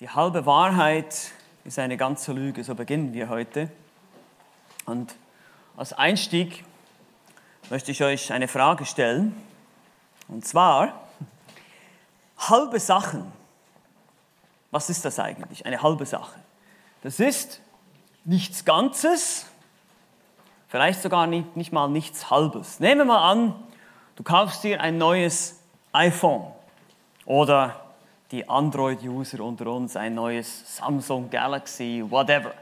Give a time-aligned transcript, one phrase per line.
[0.00, 1.32] Die halbe Wahrheit
[1.64, 3.68] ist eine ganze Lüge, so beginnen wir heute.
[4.86, 5.16] Und
[5.76, 6.64] als Einstieg
[7.68, 9.34] möchte ich euch eine Frage stellen.
[10.28, 10.92] Und zwar,
[12.38, 13.32] halbe Sachen.
[14.70, 16.38] Was ist das eigentlich, eine halbe Sache?
[17.02, 17.60] Das ist
[18.24, 19.46] nichts Ganzes,
[20.68, 22.78] vielleicht sogar nicht, nicht mal nichts Halbes.
[22.78, 23.54] Nehmen wir mal an,
[24.14, 25.58] du kaufst dir ein neues
[25.90, 26.52] iPhone
[27.24, 27.87] oder
[28.30, 32.52] die Android-User unter uns ein neues Samsung Galaxy, whatever.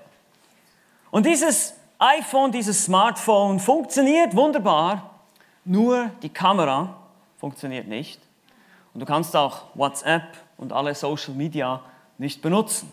[1.10, 5.10] Und dieses iPhone, dieses Smartphone funktioniert wunderbar,
[5.64, 6.96] nur die Kamera
[7.38, 8.20] funktioniert nicht.
[8.94, 10.22] Und du kannst auch WhatsApp
[10.56, 11.82] und alle Social Media
[12.18, 12.92] nicht benutzen.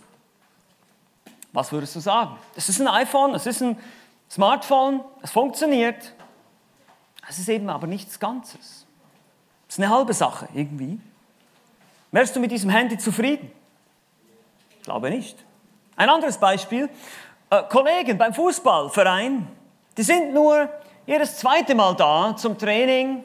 [1.51, 2.35] Was würdest du sagen?
[2.55, 3.77] Es ist ein iPhone, es ist ein
[4.29, 6.13] Smartphone, es funktioniert.
[7.29, 8.85] Es ist eben aber nichts Ganzes.
[9.67, 10.99] Es ist eine halbe Sache irgendwie.
[12.13, 13.51] Wärst du mit diesem Handy zufrieden?
[14.77, 15.35] Ich glaube nicht.
[15.95, 16.87] Ein anderes Beispiel.
[17.49, 19.47] Äh, Kollegen beim Fußballverein,
[19.97, 20.69] die sind nur
[21.07, 23.23] jedes zweite Mal da zum Training,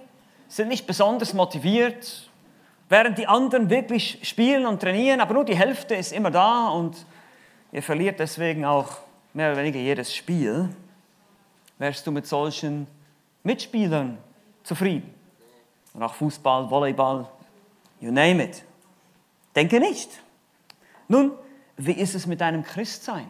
[0.48, 2.30] sind nicht besonders motiviert,
[2.88, 6.96] während die anderen wirklich spielen und trainieren, aber nur die Hälfte ist immer da und
[7.72, 8.96] ihr verliert deswegen auch
[9.34, 10.70] mehr oder weniger jedes Spiel.
[11.76, 12.86] Wärst du mit solchen
[13.42, 14.16] Mitspielern
[14.64, 15.12] zufrieden?
[15.92, 17.28] Und auch Fußball, Volleyball,
[18.00, 18.64] you name it.
[19.54, 20.10] Denke nicht.
[21.08, 21.32] Nun,
[21.76, 23.28] wie ist es mit deinem Christsein?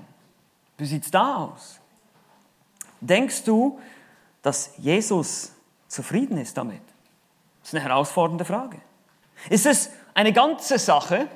[0.76, 1.80] Wie sieht es da aus?
[3.00, 3.78] Denkst du,
[4.42, 5.52] dass Jesus
[5.86, 6.82] zufrieden ist damit?
[7.60, 8.78] Das ist eine herausfordernde Frage.
[9.50, 11.28] Ist es eine ganze Sache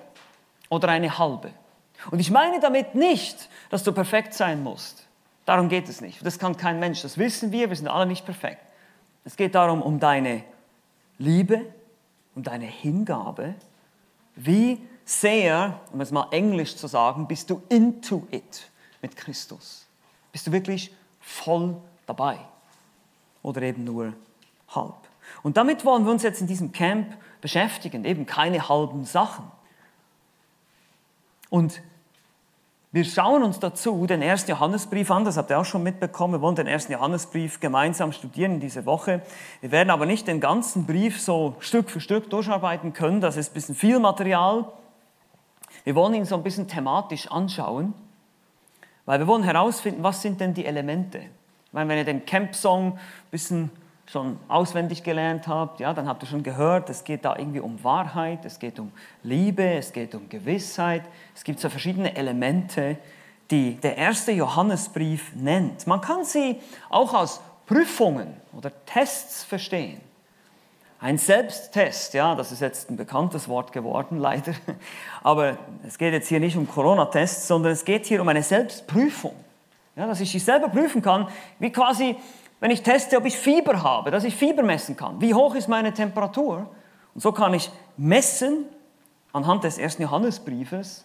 [0.69, 1.53] oder eine halbe?
[2.11, 5.07] Und ich meine damit nicht, dass du perfekt sein musst.
[5.45, 6.25] Darum geht es nicht.
[6.25, 7.03] Das kann kein Mensch.
[7.03, 7.69] Das wissen wir.
[7.69, 8.65] Wir sind alle nicht perfekt.
[9.25, 10.45] Es geht darum, um deine
[11.19, 11.67] Liebe
[12.35, 13.55] und deine Hingabe
[14.37, 19.87] wie sehr, um es mal englisch zu sagen, bist du into it mit Christus?
[20.31, 22.39] Bist du wirklich voll dabei?
[23.43, 24.15] Oder eben nur
[24.69, 24.95] halb?
[25.43, 29.51] Und damit wollen wir uns jetzt in diesem Camp beschäftigen, eben keine halben Sachen.
[31.51, 31.83] Und
[32.95, 36.35] wir schauen uns dazu den ersten Johannesbrief an, das habt ihr auch schon mitbekommen.
[36.35, 39.23] Wir wollen den ersten Johannesbrief gemeinsam studieren in dieser Woche.
[39.63, 43.53] Wir werden aber nicht den ganzen Brief so Stück für Stück durcharbeiten können, das ist
[43.53, 44.67] ein bisschen viel Material.
[45.85, 47.95] Wir wollen ihn so ein bisschen thematisch anschauen,
[49.07, 51.19] weil wir wollen herausfinden, was sind denn die Elemente.
[51.19, 52.99] Ich meine, wenn ihr den Camp-Song ein
[53.31, 53.71] bisschen
[54.13, 57.83] schon auswendig gelernt habt, ja, dann habt ihr schon gehört, es geht da irgendwie um
[57.83, 58.93] Wahrheit, es geht um
[59.23, 61.03] Liebe, es geht um Gewissheit.
[61.35, 62.99] Es gibt so verschiedene Elemente,
[63.51, 65.87] die der erste Johannesbrief nennt.
[65.87, 70.01] Man kann sie auch als Prüfungen oder Tests verstehen.
[71.01, 74.53] Ein Selbsttest, ja, das ist jetzt ein bekanntes Wort geworden, leider.
[75.23, 75.57] Aber
[75.89, 79.35] es geht jetzt hier nicht um Corona-Tests, sondern es geht hier um eine Selbstprüfung.
[79.97, 81.29] Ja, dass ich mich selber prüfen kann,
[81.59, 82.17] wie quasi
[82.63, 85.21] wenn ich teste, ob ich Fieber habe, dass ich Fieber messen kann.
[85.21, 86.71] Wie hoch ist meine Temperatur?
[87.13, 88.67] Und so kann ich messen
[89.33, 91.05] anhand des ersten Johannesbriefes,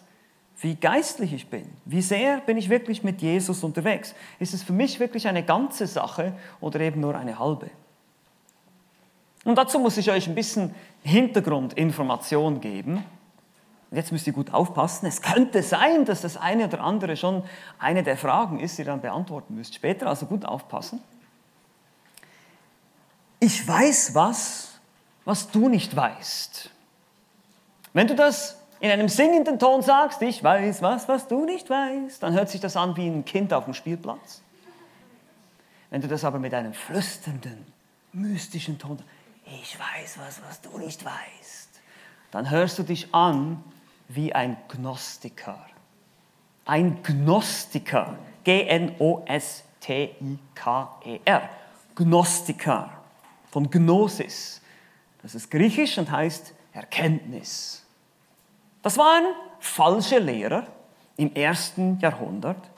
[0.60, 1.68] wie geistlich ich bin.
[1.84, 4.14] Wie sehr bin ich wirklich mit Jesus unterwegs?
[4.38, 7.70] Ist es für mich wirklich eine ganze Sache oder eben nur eine halbe?
[9.44, 13.04] Und dazu muss ich euch ein bisschen Hintergrundinformation geben.
[13.90, 15.06] Jetzt müsst ihr gut aufpassen.
[15.06, 17.42] Es könnte sein, dass das eine oder andere schon
[17.80, 20.06] eine der Fragen ist, die ihr dann beantworten müsst später.
[20.06, 21.00] Also gut aufpassen
[23.40, 24.68] ich weiß was,
[25.24, 26.70] was du nicht weißt.
[27.92, 32.22] Wenn du das in einem singenden Ton sagst, ich weiß was, was du nicht weißt,
[32.22, 34.42] dann hört sich das an wie ein Kind auf dem Spielplatz.
[35.90, 37.66] Wenn du das aber mit einem flüsternden,
[38.12, 38.98] mystischen Ton,
[39.46, 41.68] ich weiß was, was du nicht weißt,
[42.30, 43.64] dann hörst du dich an
[44.08, 45.64] wie ein Gnostiker.
[46.64, 48.18] Ein Gnostiker.
[48.44, 49.08] G-N-O-S-T-I-K-E-R.
[51.94, 52.97] Gnostiker
[53.58, 54.60] von Gnosis.
[55.20, 57.84] Das ist griechisch und heißt Erkenntnis.
[58.82, 59.24] Das waren
[59.58, 60.64] falsche Lehrer
[61.16, 62.70] im ersten Jahrhundert.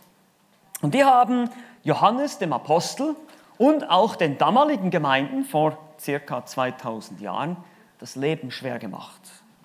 [0.81, 1.51] Und die haben
[1.83, 3.15] Johannes dem Apostel
[3.59, 7.59] und auch den damaligen Gemeinden vor circa 2000 Jahren
[7.99, 9.21] das Leben schwer gemacht.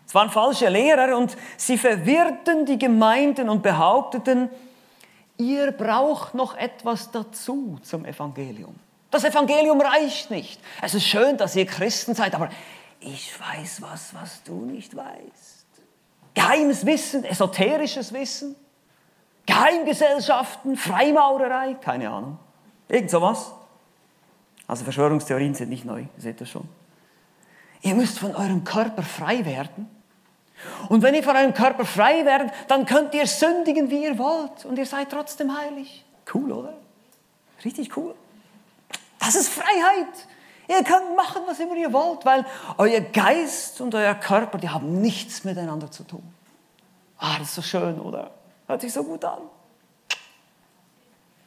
[0.05, 4.49] Es waren falsche Lehrer und sie verwirrten die Gemeinden und behaupteten,
[5.37, 8.75] ihr braucht noch etwas dazu zum Evangelium.
[9.15, 10.59] Das Evangelium reicht nicht.
[10.81, 12.49] Es ist schön, dass ihr Christen seid, aber
[12.99, 15.65] ich weiß was, was du nicht weißt.
[16.33, 18.57] Geheimes Wissen, esoterisches Wissen,
[19.45, 22.39] Geheimgesellschaften, Freimaurerei, keine Ahnung.
[22.89, 23.53] Irgend sowas.
[24.67, 26.67] Also Verschwörungstheorien sind nicht neu, ihr seht das schon.
[27.83, 29.89] Ihr müsst von eurem Körper frei werden
[30.89, 34.65] Und wenn ihr von eurem Körper frei werdet, dann könnt ihr sündigen, wie ihr wollt.
[34.65, 36.03] Und ihr seid trotzdem heilig.
[36.33, 36.73] Cool, oder?
[37.63, 38.13] Richtig cool.
[39.25, 40.27] Das ist Freiheit.
[40.67, 42.45] Ihr könnt machen, was immer ihr wollt, weil
[42.77, 46.23] euer Geist und euer Körper, die haben nichts miteinander zu tun.
[47.17, 48.31] Ah, das ist so schön, oder?
[48.67, 49.39] Hört sich so gut an.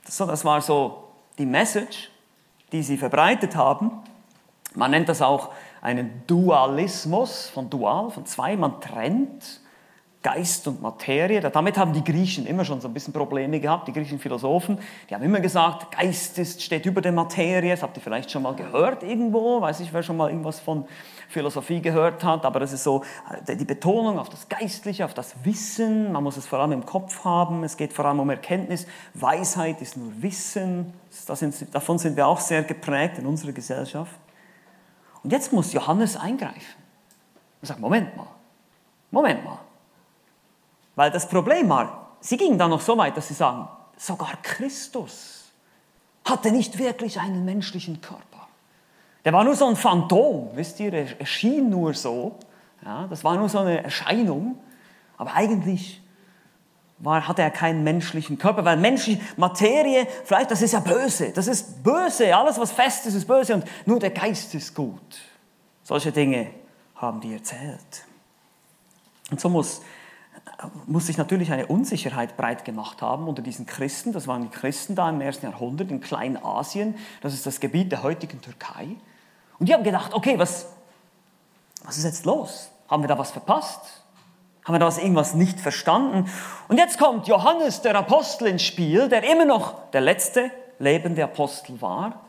[0.08, 1.04] So, das war so
[1.36, 2.10] die Message,
[2.72, 4.02] die sie verbreitet haben.
[4.74, 8.56] Man nennt das auch einen Dualismus von dual, von zwei.
[8.56, 9.60] Man trennt
[10.20, 11.40] Geist und Materie.
[11.40, 14.78] Damit haben die Griechen immer schon so ein bisschen Probleme gehabt, die griechischen Philosophen.
[15.08, 17.70] Die haben immer gesagt, Geist ist, steht über der Materie.
[17.70, 19.60] Das habt ihr vielleicht schon mal gehört irgendwo.
[19.60, 20.86] Weiß ich, wer schon mal irgendwas von
[21.28, 22.44] Philosophie gehört hat.
[22.44, 23.04] Aber das ist so
[23.46, 26.10] äh, die Betonung auf das Geistliche, auf das Wissen.
[26.10, 27.62] Man muss es vor allem im Kopf haben.
[27.62, 28.88] Es geht vor allem um Erkenntnis.
[29.14, 30.94] Weisheit ist nur Wissen.
[31.10, 34.16] Sind, davon sind wir auch sehr geprägt in unserer Gesellschaft.
[35.22, 36.82] Und jetzt muss Johannes eingreifen.
[37.60, 38.26] Und sagt, Moment mal,
[39.12, 39.58] Moment mal.
[40.98, 45.44] Weil das Problem war, sie gingen dann noch so weit, dass sie sagen, sogar Christus
[46.24, 48.48] hatte nicht wirklich einen menschlichen Körper.
[49.24, 52.34] Der war nur so ein Phantom, wisst ihr, er erschien nur so.
[52.84, 54.58] Ja, das war nur so eine Erscheinung.
[55.16, 56.02] Aber eigentlich
[56.98, 61.30] war, hatte er keinen menschlichen Körper, weil menschliche Materie, vielleicht, das ist ja böse.
[61.30, 62.36] Das ist böse.
[62.36, 65.20] Alles, was fest ist, ist böse und nur der Geist ist gut.
[65.84, 66.48] Solche Dinge
[66.96, 68.04] haben die erzählt.
[69.30, 69.80] Und so muss
[70.86, 74.12] muss sich natürlich eine Unsicherheit breit gemacht haben unter diesen Christen.
[74.12, 76.96] Das waren die Christen da im ersten Jahrhundert in Kleinasien.
[77.20, 78.88] Das ist das Gebiet der heutigen Türkei.
[79.58, 80.66] Und die haben gedacht, okay, was,
[81.84, 82.70] was ist jetzt los?
[82.88, 84.02] Haben wir da was verpasst?
[84.64, 86.30] Haben wir da was, irgendwas nicht verstanden?
[86.66, 91.80] Und jetzt kommt Johannes, der Apostel, ins Spiel, der immer noch der letzte lebende Apostel
[91.80, 92.20] war.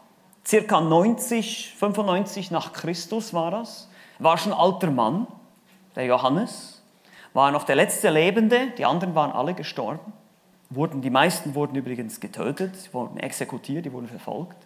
[0.45, 3.89] Circa 90, 95 nach Christus war das.
[4.19, 5.27] War schon alter Mann,
[5.95, 6.78] der Johannes
[7.33, 10.13] war noch der letzte Lebende, die anderen waren alle gestorben.
[10.69, 14.57] Wurden, die meisten wurden übrigens getötet, wurden exekutiert, die wurden verfolgt.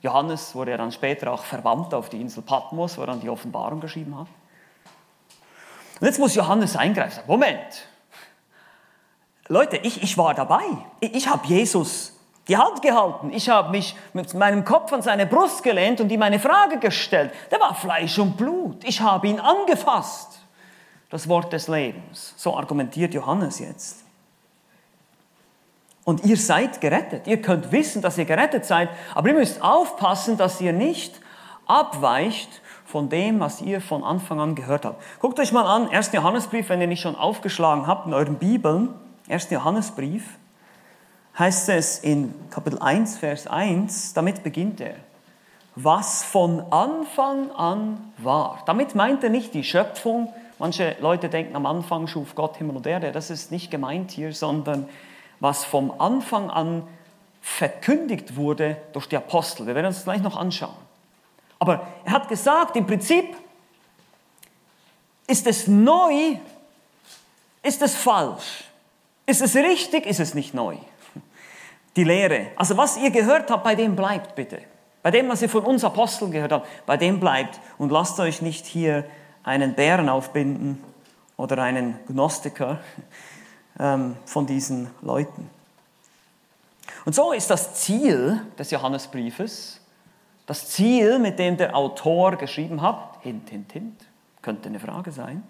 [0.00, 3.28] Johannes wurde ja dann später auch verwandt auf die Insel Patmos, wo er dann die
[3.28, 4.26] Offenbarung geschrieben hat.
[6.00, 7.22] Und jetzt muss Johannes eingreifen.
[7.26, 7.86] Moment,
[9.48, 10.64] Leute, ich, ich war dabei.
[11.00, 12.18] Ich, ich habe Jesus
[12.48, 13.30] die Hand gehalten.
[13.32, 17.32] Ich habe mich mit meinem Kopf an seine Brust gelehnt und ihm eine Frage gestellt.
[17.50, 18.82] Der war Fleisch und Blut.
[18.84, 20.41] Ich habe ihn angefasst
[21.12, 22.32] das Wort des Lebens.
[22.38, 24.02] So argumentiert Johannes jetzt.
[26.04, 27.26] Und ihr seid gerettet.
[27.26, 31.20] Ihr könnt wissen, dass ihr gerettet seid, aber ihr müsst aufpassen, dass ihr nicht
[31.66, 35.02] abweicht von dem, was ihr von Anfang an gehört habt.
[35.20, 36.12] Guckt euch mal an, 1.
[36.12, 38.88] Johannesbrief, wenn ihr nicht schon aufgeschlagen habt in euren Bibeln,
[39.28, 39.50] 1.
[39.50, 40.38] Johannesbrief,
[41.38, 44.96] heißt es in Kapitel 1, Vers 1, damit beginnt er.
[45.76, 48.62] Was von Anfang an war.
[48.64, 50.32] Damit meint er nicht die Schöpfung,
[50.62, 53.10] Manche Leute denken, am Anfang schuf Gott Himmel und Erde.
[53.10, 54.88] Das ist nicht gemeint hier, sondern
[55.40, 56.86] was vom Anfang an
[57.40, 59.66] verkündigt wurde durch die Apostel.
[59.66, 60.76] Wir werden uns das gleich noch anschauen.
[61.58, 63.36] Aber er hat gesagt, im Prinzip
[65.26, 66.36] ist es neu,
[67.64, 68.62] ist es falsch.
[69.26, 70.76] Ist es richtig, ist es nicht neu.
[71.96, 72.52] Die Lehre.
[72.54, 74.62] Also was ihr gehört habt, bei dem bleibt bitte.
[75.02, 77.58] Bei dem, was ihr von uns Aposteln gehört habt, bei dem bleibt.
[77.78, 79.04] Und lasst euch nicht hier
[79.44, 80.82] einen Bären aufbinden
[81.36, 82.80] oder einen Gnostiker
[83.78, 85.50] ähm, von diesen Leuten.
[87.04, 89.80] Und so ist das Ziel des Johannesbriefes,
[90.46, 94.04] das Ziel, mit dem der Autor geschrieben hat, hint, hint, hint,
[94.42, 95.42] könnte eine Frage sein,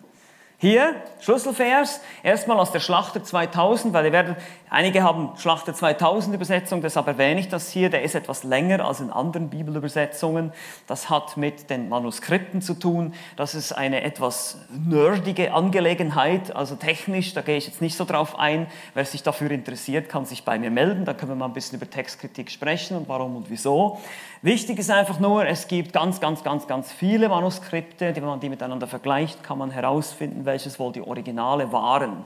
[0.63, 4.37] hier, Schlüsselvers, erstmal aus der Schlachter 2000, weil ihr werdet,
[4.71, 9.01] einige haben Schlachter 2000 Übersetzung, deshalb erwähne ich das hier, der ist etwas länger als
[9.01, 10.53] in anderen Bibelübersetzungen.
[10.87, 13.13] Das hat mit den Manuskripten zu tun.
[13.35, 18.39] Das ist eine etwas nerdige Angelegenheit, also technisch, da gehe ich jetzt nicht so drauf
[18.39, 18.69] ein.
[18.95, 21.77] Wer sich dafür interessiert, kann sich bei mir melden, dann können wir mal ein bisschen
[21.77, 23.99] über Textkritik sprechen und warum und wieso.
[24.45, 28.49] Wichtig ist einfach nur, es gibt ganz, ganz, ganz, ganz viele Manuskripte, wenn man die
[28.49, 32.25] miteinander vergleicht, kann man herausfinden, welches wohl die Originale waren.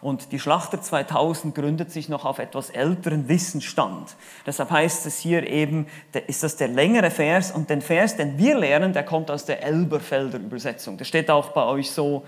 [0.00, 4.14] Und die Schlachter 2000 gründet sich noch auf etwas älteren Wissensstand.
[4.46, 5.88] Deshalb heißt es hier eben,
[6.28, 9.64] ist das der längere Vers und den Vers, den wir lernen, der kommt aus der
[9.64, 10.98] Elberfelder Übersetzung.
[10.98, 12.22] Der steht auch bei euch so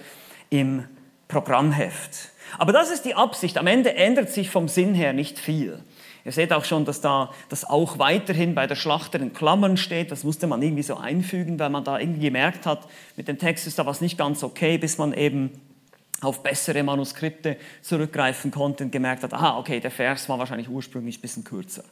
[0.50, 0.82] im
[1.28, 2.30] Programmheft.
[2.58, 3.56] Aber das ist die Absicht.
[3.56, 5.80] Am Ende ändert sich vom Sinn her nicht viel.
[6.28, 10.12] Ihr seht auch schon, dass da das auch weiterhin bei der Schlachter in Klammern steht.
[10.12, 13.66] Das musste man irgendwie so einfügen, weil man da irgendwie gemerkt hat, mit dem Text
[13.66, 15.58] ist da was nicht ganz okay, bis man eben
[16.20, 21.16] auf bessere Manuskripte zurückgreifen konnte und gemerkt hat, aha, okay, der Vers war wahrscheinlich ursprünglich
[21.16, 21.84] ein bisschen kürzer.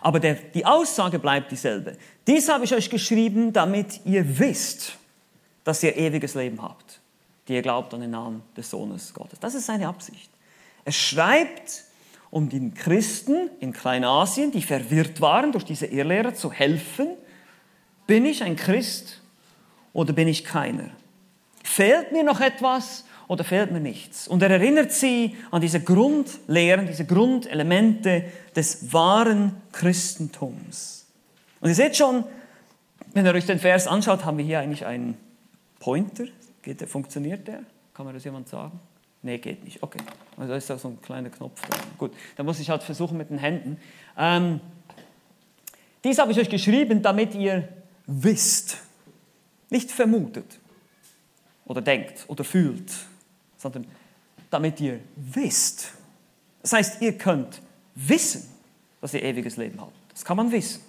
[0.00, 1.96] Aber der, die Aussage bleibt dieselbe.
[2.28, 4.98] Dies habe ich euch geschrieben, damit ihr wisst,
[5.64, 7.00] dass ihr ewiges Leben habt.
[7.48, 9.40] die ihr glaubt an den Namen des Sohnes Gottes.
[9.40, 10.30] Das ist seine Absicht.
[10.84, 11.83] Er schreibt,
[12.34, 17.10] um den Christen in Kleinasien, die verwirrt waren durch diese Irrlehrer, zu helfen.
[18.08, 19.22] Bin ich ein Christ
[19.92, 20.90] oder bin ich keiner?
[21.62, 24.26] Fehlt mir noch etwas oder fehlt mir nichts?
[24.26, 28.24] Und er erinnert sie an diese Grundlehren, diese Grundelemente
[28.56, 31.06] des wahren Christentums.
[31.60, 32.24] Und ihr seht schon,
[33.12, 35.16] wenn ihr euch den Vers anschaut, haben wir hier eigentlich einen
[35.78, 36.24] Pointer.
[36.62, 37.60] Geht der, funktioniert der?
[37.94, 38.80] Kann mir das jemand sagen?
[39.22, 39.84] Nee, geht nicht.
[39.84, 40.00] Okay.
[40.36, 41.80] Also da ist da so ein kleiner Knopf dran.
[41.98, 43.78] Gut, dann muss ich halt versuchen mit den Händen.
[44.18, 44.60] Ähm,
[46.02, 47.68] dies habe ich euch geschrieben, damit ihr
[48.06, 48.78] wisst,
[49.70, 50.58] nicht vermutet
[51.64, 52.92] oder denkt oder fühlt,
[53.56, 53.86] sondern
[54.50, 55.92] damit ihr wisst.
[56.62, 57.60] Das heißt, ihr könnt
[57.94, 58.48] wissen,
[59.00, 59.92] dass ihr ewiges Leben habt.
[60.12, 60.80] Das kann man wissen.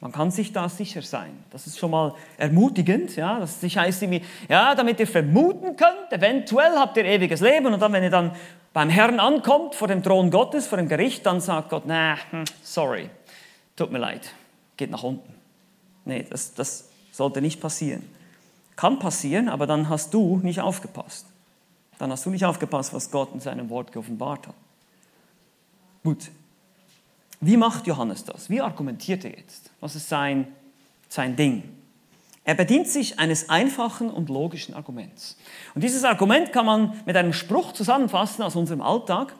[0.00, 1.44] Man kann sich da sicher sein.
[1.50, 3.16] Das ist schon mal ermutigend.
[3.16, 3.40] Ja?
[3.40, 4.06] Das heißt
[4.48, 8.32] ja, damit ihr vermuten könnt, eventuell habt ihr ewiges Leben und dann, wenn ihr dann
[8.78, 12.44] beim Herrn ankommt, vor dem Thron Gottes, vor dem Gericht, dann sagt Gott, na, hm,
[12.62, 13.10] sorry,
[13.74, 14.32] tut mir leid,
[14.76, 15.34] geht nach unten.
[16.04, 18.08] Nee, das, das sollte nicht passieren.
[18.76, 21.26] Kann passieren, aber dann hast du nicht aufgepasst.
[21.98, 24.54] Dann hast du nicht aufgepasst, was Gott in seinem Wort geoffenbart hat.
[26.04, 26.30] Gut,
[27.40, 28.48] wie macht Johannes das?
[28.48, 29.72] Wie argumentiert er jetzt?
[29.80, 30.46] Was ist sein,
[31.08, 31.64] sein Ding?
[32.48, 35.36] Er bedient sich eines einfachen und logischen Arguments.
[35.74, 39.34] Und dieses Argument kann man mit einem Spruch zusammenfassen aus unserem Alltag.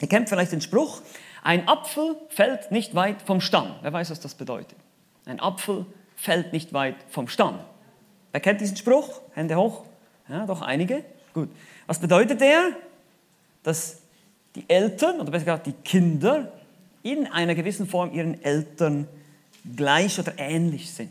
[0.00, 1.02] Ihr kennt vielleicht den Spruch,
[1.42, 3.74] ein Apfel fällt nicht weit vom Stamm.
[3.82, 4.78] Wer weiß, was das bedeutet?
[5.24, 7.58] Ein Apfel fällt nicht weit vom Stamm.
[8.30, 9.20] Wer kennt diesen Spruch?
[9.34, 9.82] Hände hoch.
[10.28, 11.04] Ja, doch einige.
[11.34, 11.48] Gut.
[11.88, 12.76] Was bedeutet der?
[13.64, 13.98] Dass
[14.54, 16.52] die Eltern, oder besser gesagt die Kinder,
[17.02, 19.08] in einer gewissen Form ihren Eltern
[19.74, 21.10] gleich oder ähnlich sind.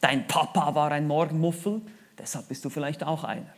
[0.00, 1.82] Dein Papa war ein Morgenmuffel,
[2.18, 3.52] deshalb bist du vielleicht auch einer.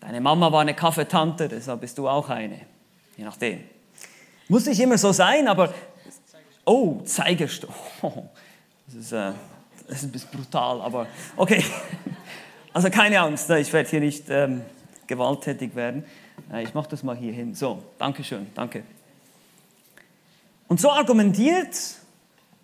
[0.00, 2.60] Deine Mama war eine Kaffeetante, deshalb bist du auch eine.
[3.16, 3.62] Je nachdem.
[4.48, 5.72] Muss nicht immer so sein, aber.
[6.64, 8.02] Oh, Zeigerstoff.
[8.84, 9.32] Das ist, äh,
[9.88, 11.64] das ist ein bisschen brutal, aber okay.
[12.74, 14.62] Also keine Angst, ich werde hier nicht ähm,
[15.06, 16.04] gewalttätig werden.
[16.52, 17.54] Äh, ich mache das mal hier hin.
[17.54, 18.82] So, danke schön, danke.
[20.68, 21.76] Und so argumentiert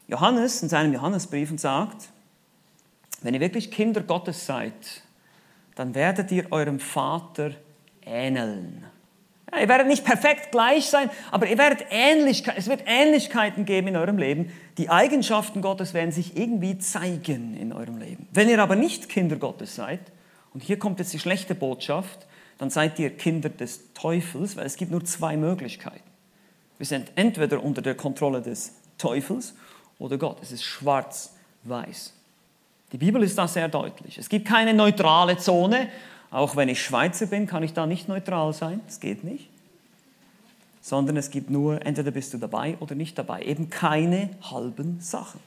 [0.07, 2.09] Johannes in seinem Johannesbrief und sagt,
[3.23, 5.03] wenn ihr wirklich Kinder Gottes seid,
[5.75, 7.53] dann werdet ihr eurem Vater
[8.05, 8.85] ähneln.
[9.51, 13.89] Ja, ihr werdet nicht perfekt gleich sein, aber ihr werdet Ähnlichkeit, es wird Ähnlichkeiten geben
[13.89, 14.53] in eurem Leben.
[14.77, 18.29] Die Eigenschaften Gottes werden sich irgendwie zeigen in eurem Leben.
[18.33, 20.01] Wenn ihr aber nicht Kinder Gottes seid,
[20.53, 22.27] und hier kommt jetzt die schlechte Botschaft,
[22.59, 26.03] dann seid ihr Kinder des Teufels, weil es gibt nur zwei Möglichkeiten.
[26.79, 29.55] Wir sind entweder unter der Kontrolle des Teufels
[29.99, 30.39] oder Gott.
[30.43, 32.15] Es ist schwarz-weiß.
[32.93, 34.19] Die Bibel ist da sehr deutlich.
[34.19, 35.89] Es gibt keine neutrale Zone.
[36.31, 38.81] Auch wenn ich Schweizer bin, kann ich da nicht neutral sein.
[38.87, 39.49] Das geht nicht.
[40.81, 43.43] Sondern es gibt nur, entweder bist du dabei oder nicht dabei.
[43.43, 45.41] Eben keine halben Sachen.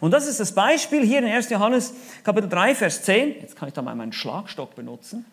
[0.00, 1.50] Und das ist das Beispiel hier in 1.
[1.50, 1.92] Johannes
[2.24, 3.40] Kapitel 3, Vers 10.
[3.40, 5.26] Jetzt kann ich da mal meinen Schlagstock benutzen.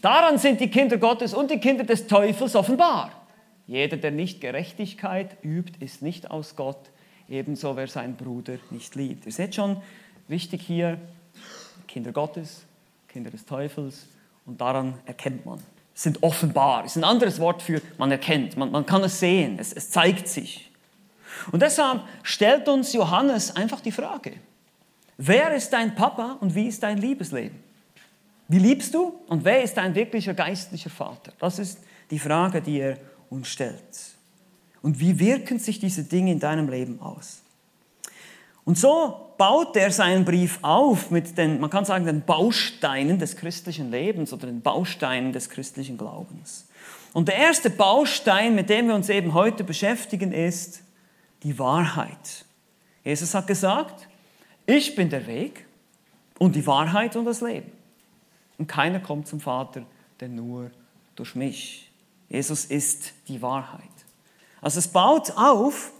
[0.00, 3.10] Daran sind die Kinder Gottes und die Kinder des Teufels offenbar.
[3.66, 6.90] Jeder, der nicht Gerechtigkeit übt, ist nicht aus Gott,
[7.28, 9.26] ebenso wer seinen Bruder nicht liebt.
[9.26, 9.80] Ihr seht schon,
[10.28, 10.98] wichtig hier,
[11.88, 12.64] Kinder Gottes,
[13.08, 14.06] Kinder des Teufels
[14.46, 15.60] und daran erkennt man.
[15.94, 19.58] Es sind offenbar, ist ein anderes Wort für man erkennt, man, man kann es sehen,
[19.60, 20.70] es, es zeigt sich.
[21.52, 24.32] Und deshalb stellt uns Johannes einfach die Frage,
[25.16, 27.62] wer ist dein Papa und wie ist dein Liebesleben?
[28.48, 31.32] Wie liebst du und wer ist dein wirklicher geistlicher Vater?
[31.38, 31.78] Das ist
[32.10, 32.98] die Frage, die er
[33.30, 34.13] und stellt.
[34.84, 37.40] Und wie wirken sich diese Dinge in deinem Leben aus?
[38.66, 43.34] Und so baut er seinen Brief auf mit den, man kann sagen, den Bausteinen des
[43.34, 46.66] christlichen Lebens oder den Bausteinen des christlichen Glaubens.
[47.14, 50.82] Und der erste Baustein, mit dem wir uns eben heute beschäftigen, ist
[51.44, 52.44] die Wahrheit.
[53.04, 54.06] Jesus hat gesagt,
[54.66, 55.64] ich bin der Weg
[56.38, 57.72] und die Wahrheit und das Leben.
[58.58, 59.86] Und keiner kommt zum Vater,
[60.20, 60.70] denn nur
[61.16, 61.90] durch mich.
[62.28, 63.93] Jesus ist die Wahrheit.
[64.64, 65.92] Also es baut auf,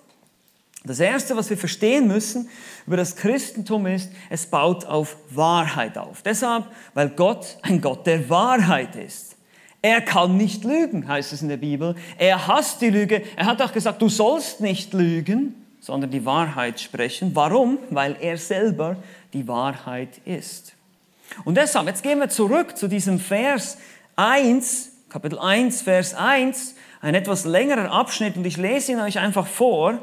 [0.84, 2.48] das Erste, was wir verstehen müssen
[2.86, 6.22] über das Christentum ist, es baut auf Wahrheit auf.
[6.22, 9.36] Deshalb, weil Gott ein Gott der Wahrheit ist.
[9.82, 11.94] Er kann nicht lügen, heißt es in der Bibel.
[12.16, 13.22] Er hasst die Lüge.
[13.36, 17.32] Er hat auch gesagt, du sollst nicht lügen, sondern die Wahrheit sprechen.
[17.34, 17.76] Warum?
[17.90, 18.96] Weil er selber
[19.34, 20.72] die Wahrheit ist.
[21.44, 23.76] Und deshalb, jetzt gehen wir zurück zu diesem Vers
[24.16, 29.46] 1, Kapitel 1, Vers 1, ein etwas längerer Abschnitt und ich lese ihn euch einfach
[29.46, 29.98] vor,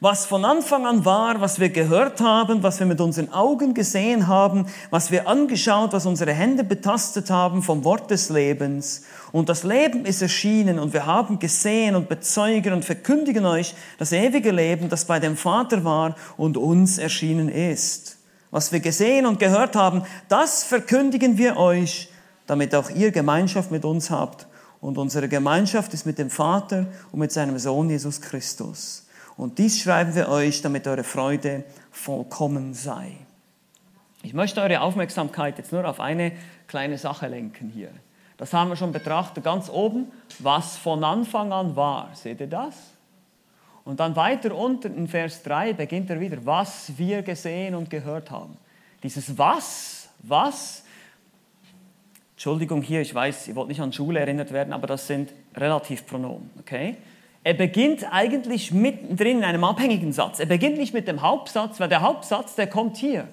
[0.00, 4.26] was von Anfang an war, was wir gehört haben, was wir mit unseren Augen gesehen
[4.26, 9.04] haben, was wir angeschaut, was unsere Hände betastet haben vom Wort des Lebens.
[9.30, 14.10] Und das Leben ist erschienen und wir haben gesehen und bezeugen und verkündigen euch das
[14.10, 18.18] ewige Leben, das bei dem Vater war und uns erschienen ist.
[18.50, 22.08] Was wir gesehen und gehört haben, das verkündigen wir euch,
[22.48, 24.48] damit auch ihr Gemeinschaft mit uns habt.
[24.80, 29.06] Und unsere Gemeinschaft ist mit dem Vater und mit seinem Sohn Jesus Christus.
[29.36, 33.12] Und dies schreiben wir euch, damit eure Freude vollkommen sei.
[34.22, 36.32] Ich möchte eure Aufmerksamkeit jetzt nur auf eine
[36.66, 37.90] kleine Sache lenken hier.
[38.36, 42.10] Das haben wir schon betrachtet, ganz oben, was von Anfang an war.
[42.14, 42.74] Seht ihr das?
[43.84, 48.30] Und dann weiter unten in Vers 3 beginnt er wieder, was wir gesehen und gehört
[48.30, 48.56] haben.
[49.02, 50.79] Dieses was, was,
[52.40, 56.48] Entschuldigung hier, ich weiß, ihr wollt nicht an Schule erinnert werden, aber das sind Relativpronomen,
[56.58, 56.96] okay?
[57.44, 60.40] Er beginnt eigentlich mittendrin in einem abhängigen Satz.
[60.40, 63.28] Er beginnt nicht mit dem Hauptsatz, weil der Hauptsatz, der kommt hier.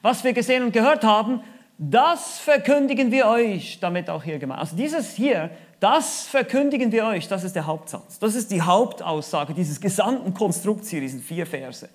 [0.00, 1.40] Was wir gesehen und gehört haben,
[1.76, 4.60] das verkündigen wir euch, damit auch hier gemeint.
[4.60, 5.50] Also dieses hier,
[5.80, 8.20] das verkündigen wir euch, das ist der Hauptsatz.
[8.20, 11.88] Das ist die Hauptaussage dieses gesamten Konstrukts hier, diesen vier Verse.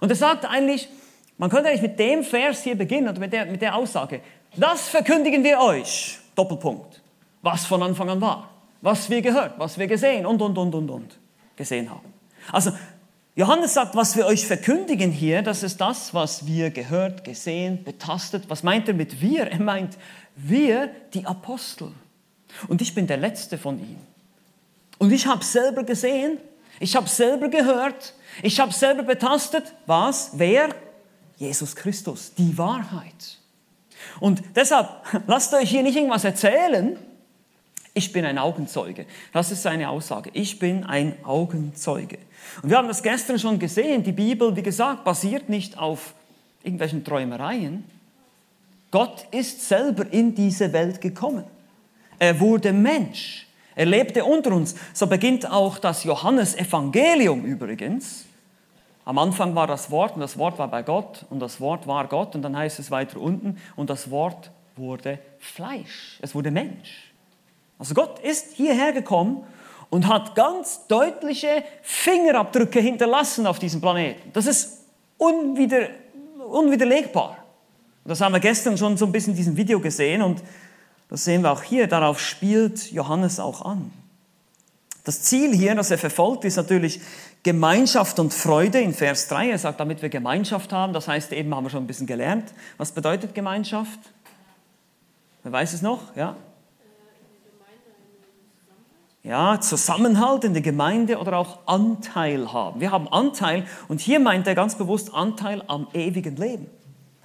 [0.00, 0.90] Und er sagt eigentlich,
[1.38, 4.20] man könnte eigentlich mit dem Vers hier beginnen oder mit der, mit der Aussage,
[4.60, 7.00] das verkündigen wir euch, Doppelpunkt,
[7.42, 8.48] was von Anfang an war
[8.80, 11.18] was wir gehört, was wir gesehen und, und, und, und, und
[11.56, 12.12] gesehen haben.
[12.52, 12.72] Also
[13.34, 18.44] Johannes sagt, was wir euch verkündigen hier, das ist das, was wir gehört, gesehen, betastet.
[18.48, 19.46] Was meint er mit wir?
[19.46, 19.96] Er meint
[20.34, 21.92] wir, die Apostel.
[22.66, 24.06] Und ich bin der Letzte von ihnen.
[24.98, 26.38] Und ich habe selber gesehen,
[26.80, 29.74] ich habe selber gehört, ich habe selber betastet.
[29.86, 30.32] Was?
[30.34, 30.70] Wer?
[31.36, 33.38] Jesus Christus, die Wahrheit.
[34.20, 34.88] Und deshalb
[35.26, 36.98] lasst euch hier nicht irgendwas erzählen,
[37.94, 39.06] ich bin ein Augenzeuge.
[39.32, 40.30] Das ist seine Aussage.
[40.32, 42.18] Ich bin ein Augenzeuge.
[42.62, 44.04] Und wir haben das gestern schon gesehen.
[44.04, 46.14] Die Bibel, wie gesagt, basiert nicht auf
[46.62, 47.84] irgendwelchen Träumereien.
[48.92, 51.44] Gott ist selber in diese Welt gekommen.
[52.20, 53.48] Er wurde Mensch.
[53.74, 54.76] Er lebte unter uns.
[54.92, 58.27] So beginnt auch das Johannesevangelium übrigens.
[59.08, 62.06] Am Anfang war das Wort und das Wort war bei Gott und das Wort war
[62.08, 66.18] Gott und dann heißt es weiter unten und das Wort wurde Fleisch.
[66.20, 67.14] Es wurde Mensch.
[67.78, 69.44] Also Gott ist hierher gekommen
[69.88, 74.30] und hat ganz deutliche Fingerabdrücke hinterlassen auf diesem Planeten.
[74.34, 74.80] Das ist
[75.16, 75.88] unwider,
[76.46, 77.38] unwiderlegbar.
[78.04, 80.42] Das haben wir gestern schon so ein bisschen in diesem Video gesehen und
[81.08, 81.86] das sehen wir auch hier.
[81.86, 83.90] Darauf spielt Johannes auch an.
[85.08, 87.00] Das Ziel hier, das er verfolgt, ist natürlich
[87.42, 89.50] Gemeinschaft und Freude in Vers 3.
[89.50, 92.52] Er sagt, damit wir Gemeinschaft haben, das heißt eben, haben wir schon ein bisschen gelernt.
[92.76, 93.98] Was bedeutet Gemeinschaft?
[95.42, 96.16] Wer weiß es noch?
[96.16, 96.36] Ja?
[99.22, 102.80] ja, Zusammenhalt in der Gemeinde oder auch Anteil haben.
[102.80, 106.66] Wir haben Anteil und hier meint er ganz bewusst Anteil am ewigen Leben.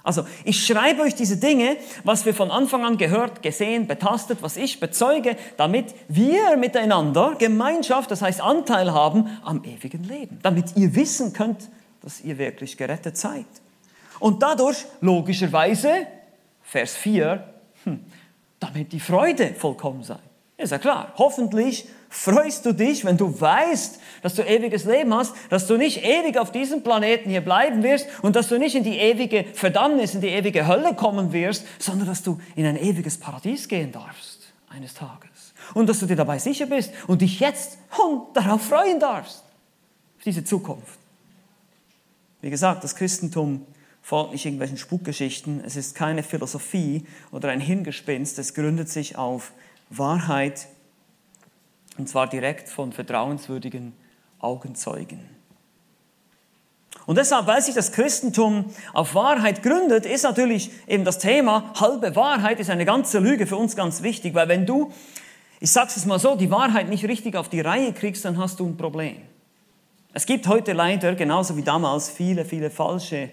[0.04, 4.58] Also ich schreibe euch diese Dinge, was wir von Anfang an gehört, gesehen, betastet, was
[4.58, 10.94] ich bezeuge, damit wir miteinander Gemeinschaft, das heißt Anteil haben am ewigen Leben, damit ihr
[10.94, 11.70] wissen könnt,
[12.02, 13.46] dass ihr wirklich gerettet seid.
[14.20, 16.06] Und dadurch, logischerweise,
[16.62, 17.42] Vers 4,
[17.84, 18.04] hm,
[18.60, 20.18] damit die Freude vollkommen sei.
[20.56, 21.12] Ist ja klar.
[21.16, 26.04] Hoffentlich freust du dich, wenn du weißt, dass du ewiges Leben hast, dass du nicht
[26.04, 30.14] ewig auf diesem Planeten hier bleiben wirst und dass du nicht in die ewige Verdammnis,
[30.14, 34.52] in die ewige Hölle kommen wirst, sondern dass du in ein ewiges Paradies gehen darfst
[34.70, 35.54] eines Tages.
[35.74, 37.78] Und dass du dir dabei sicher bist und dich jetzt
[38.32, 39.42] darauf freuen darfst,
[40.16, 40.98] auf diese Zukunft.
[42.42, 43.66] Wie gesagt, das Christentum
[44.02, 49.52] folgt nicht irgendwelchen Spukgeschichten, es ist keine Philosophie oder ein Hingespinst, es gründet sich auf
[49.90, 50.68] Wahrheit,
[51.98, 53.92] und zwar direkt von vertrauenswürdigen
[54.40, 55.20] Augenzeugen.
[57.06, 62.16] Und deshalb, weil sich das Christentum auf Wahrheit gründet, ist natürlich eben das Thema halbe
[62.16, 64.90] Wahrheit ist eine ganze Lüge für uns ganz wichtig, weil wenn du,
[65.60, 68.58] ich sag's es mal so, die Wahrheit nicht richtig auf die Reihe kriegst, dann hast
[68.60, 69.16] du ein Problem.
[70.14, 73.30] Es gibt heute leider, genauso wie damals, viele, viele falsche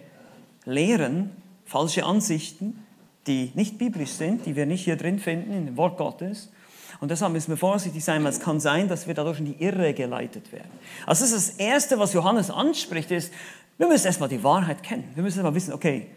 [0.65, 1.30] Lehren,
[1.63, 2.84] falsche Ansichten,
[3.28, 6.52] die nicht biblisch sind, die wir nicht hier drin finden in dem Wort Gottes.
[6.99, 9.63] Und deshalb müssen wir vorsichtig sein, weil es kann sein, dass wir dadurch in die
[9.63, 10.69] Irre geleitet werden.
[11.06, 13.32] Also das das Erste, was Johannes anspricht, ist,
[13.77, 15.10] wir müssen erstmal die Wahrheit kennen.
[15.15, 16.08] Wir müssen erstmal wissen, okay,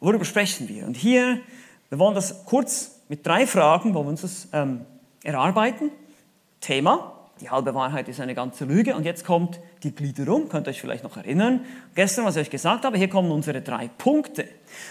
[0.00, 0.86] worüber sprechen wir?
[0.86, 1.40] Und hier,
[1.88, 4.84] wir wollen das kurz mit drei Fragen, wollen wir uns das ähm,
[5.22, 5.90] erarbeiten.
[6.60, 8.94] Thema, die halbe Wahrheit ist eine ganze Lüge.
[8.94, 11.64] Und jetzt kommt die Gliederung, könnt ihr euch vielleicht noch erinnern.
[11.94, 14.46] Gestern, was ich euch gesagt habe, hier kommen unsere drei Punkte.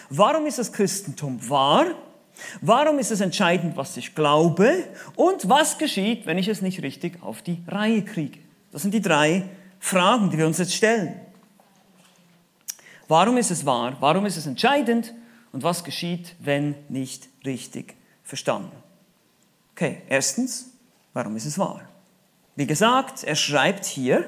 [0.09, 1.85] Warum ist das Christentum wahr?
[2.61, 4.87] Warum ist es entscheidend, was ich glaube?
[5.15, 8.39] Und was geschieht, wenn ich es nicht richtig auf die Reihe kriege?
[8.71, 9.43] Das sind die drei
[9.79, 11.19] Fragen, die wir uns jetzt stellen.
[13.07, 13.97] Warum ist es wahr?
[13.99, 15.13] Warum ist es entscheidend?
[15.51, 18.71] Und was geschieht, wenn nicht richtig verstanden?
[19.75, 20.71] Okay, erstens,
[21.13, 21.81] warum ist es wahr?
[22.55, 24.25] Wie gesagt, er schreibt hier,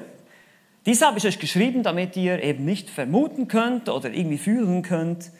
[0.84, 5.32] dies habe ich euch geschrieben, damit ihr eben nicht vermuten könnt oder irgendwie fühlen könnt,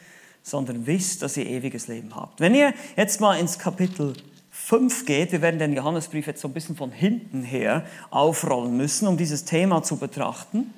[0.49, 2.39] sondern wisst, dass ihr ewiges Leben habt.
[2.39, 4.13] Wenn ihr jetzt mal ins Kapitel
[4.51, 9.07] 5 geht, wir werden den Johannesbrief jetzt so ein bisschen von hinten her aufrollen müssen,
[9.07, 10.73] um dieses Thema zu betrachten.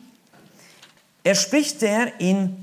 [1.23, 2.55] Er spricht der in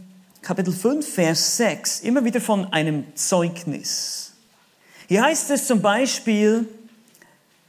[0.42, 4.32] Kapitel 5, Vers 6 immer wieder von einem Zeugnis.
[5.08, 6.68] Hier heißt es zum Beispiel,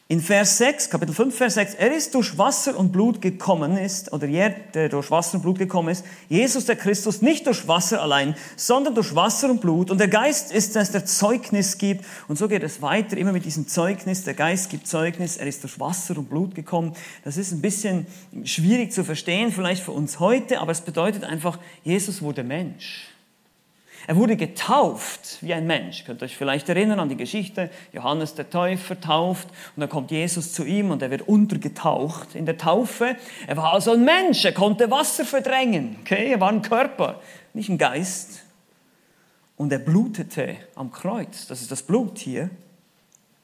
[0.10, 4.14] in Vers 6, Kapitel 5, Vers 6, er ist durch Wasser und Blut gekommen ist,
[4.14, 8.02] oder er, der durch Wasser und Blut gekommen ist, Jesus der Christus, nicht durch Wasser
[8.02, 9.92] allein, sondern durch Wasser und Blut.
[9.92, 12.06] Und der Geist ist es, der Zeugnis gibt.
[12.30, 14.24] Und so geht es weiter, immer mit diesem Zeugnis.
[14.24, 16.94] Der Geist gibt Zeugnis, er ist durch Wasser und Blut gekommen.
[17.26, 18.08] Das ist ein bisschen
[18.46, 23.17] schwierig zu verstehen, vielleicht für uns heute, aber es bedeutet einfach, Jesus wurde Mensch.
[24.08, 26.06] Er wurde getauft wie ein Mensch.
[26.06, 30.12] Könnt ihr euch vielleicht erinnern an die Geschichte, Johannes der Täufer tauft und dann kommt
[30.12, 33.18] Jesus zu ihm und er wird untergetaucht in der Taufe.
[33.48, 35.98] Er war also ein Mensch, er konnte Wasser verdrängen.
[36.02, 36.32] Okay?
[36.32, 37.20] Er war ein Körper,
[37.54, 38.44] nicht ein Geist.
[39.58, 42.50] Und er blutete am Kreuz, das ist das Blut hier.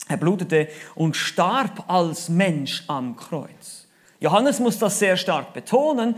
[0.08, 3.88] Er blutete und starb als Mensch am Kreuz.
[4.22, 6.16] Johannes muss das sehr stark betonen,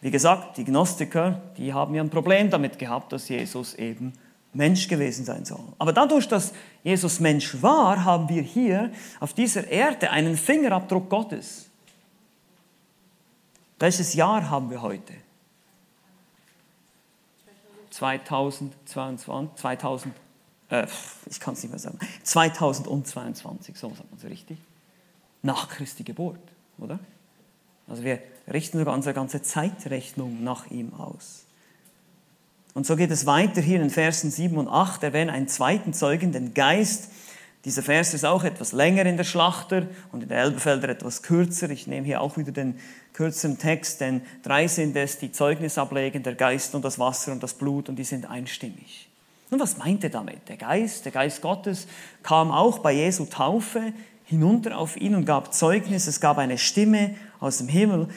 [0.00, 4.12] wie gesagt, die Gnostiker, die haben ja ein Problem damit gehabt, dass Jesus eben
[4.52, 5.64] Mensch gewesen sein soll.
[5.78, 11.68] Aber dadurch, dass Jesus Mensch war, haben wir hier auf dieser Erde einen Fingerabdruck Gottes.
[13.78, 15.14] Welches Jahr haben wir heute?
[17.90, 20.14] 2022, 2000,
[20.70, 20.86] äh,
[21.26, 24.58] ich kann es nicht mehr sagen, 2022, so sagt man so richtig.
[25.42, 26.40] Nach Christi Geburt,
[26.78, 26.98] oder?
[27.86, 28.20] Also wir
[28.52, 31.44] richten sogar unsere ganze Zeitrechnung nach ihm aus.
[32.74, 35.02] Und so geht es weiter hier in Versen 7 und 8.
[35.02, 37.10] Erwähnen einen zweiten Zeugen, den Geist.
[37.64, 41.70] Dieser Vers ist auch etwas länger in der Schlachter und in der Elbefelder etwas kürzer.
[41.70, 42.78] Ich nehme hier auch wieder den
[43.14, 47.42] kürzeren Text, denn drei sind es, die Zeugnis ablegen, der Geist und das Wasser und
[47.42, 49.08] das Blut und die sind einstimmig.
[49.50, 50.48] Nun, was meint er damit?
[50.48, 51.88] Der Geist, der Geist Gottes
[52.22, 53.92] kam auch bei Jesu Taufe
[54.24, 56.06] hinunter auf ihn und gab Zeugnis.
[56.06, 58.08] Es gab eine Stimme aus dem Himmel,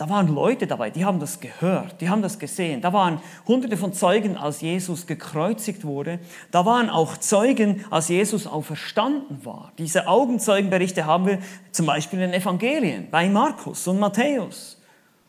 [0.00, 2.80] da waren Leute dabei, die haben das gehört, die haben das gesehen.
[2.80, 6.20] Da waren hunderte von Zeugen, als Jesus gekreuzigt wurde.
[6.50, 9.72] Da waren auch Zeugen, als Jesus auferstanden war.
[9.76, 11.38] Diese Augenzeugenberichte haben wir
[11.70, 14.80] zum Beispiel in den Evangelien, bei Markus und Matthäus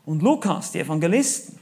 [0.06, 1.60] und Lukas, die Evangelisten.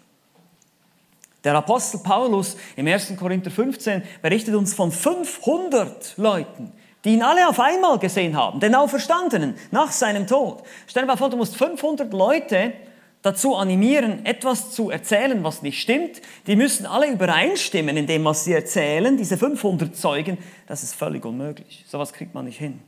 [1.44, 3.14] Der Apostel Paulus im 1.
[3.18, 6.72] Korinther 15 berichtet uns von 500 Leuten,
[7.04, 10.62] die ihn alle auf einmal gesehen haben, den Auferstandenen, nach seinem Tod.
[10.86, 12.74] Stell dir mal vor, du musst 500 Leute
[13.22, 16.22] dazu animieren, etwas zu erzählen, was nicht stimmt.
[16.48, 19.18] Die müssen alle übereinstimmen in dem, was sie erzählen.
[19.18, 21.84] Diese 500 Zeugen, das ist völlig unmöglich.
[21.86, 22.80] So Sowas kriegt man nicht hin.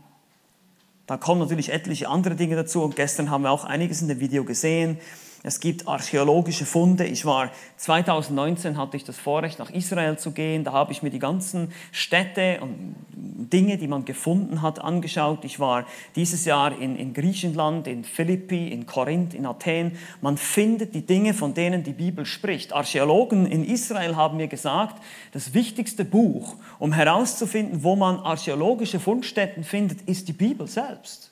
[1.07, 4.21] Da kommen natürlich etliche andere Dinge dazu und gestern haben wir auch einiges in dem
[4.21, 4.97] Video gesehen.
[5.43, 7.05] Es gibt archäologische Funde.
[7.05, 10.63] Ich war 2019 hatte ich das Vorrecht nach Israel zu gehen.
[10.63, 15.43] Da habe ich mir die ganzen Städte und Dinge, die man gefunden hat, angeschaut.
[15.43, 19.97] Ich war dieses Jahr in, in Griechenland, in Philippi, in Korinth, in Athen.
[20.21, 22.71] Man findet die Dinge, von denen die Bibel spricht.
[22.73, 25.01] Archäologen in Israel haben mir gesagt,
[25.31, 31.31] das wichtigste Buch, um herauszufinden, wo man archäologische Fundstätten findet, ist die Bibel selbst.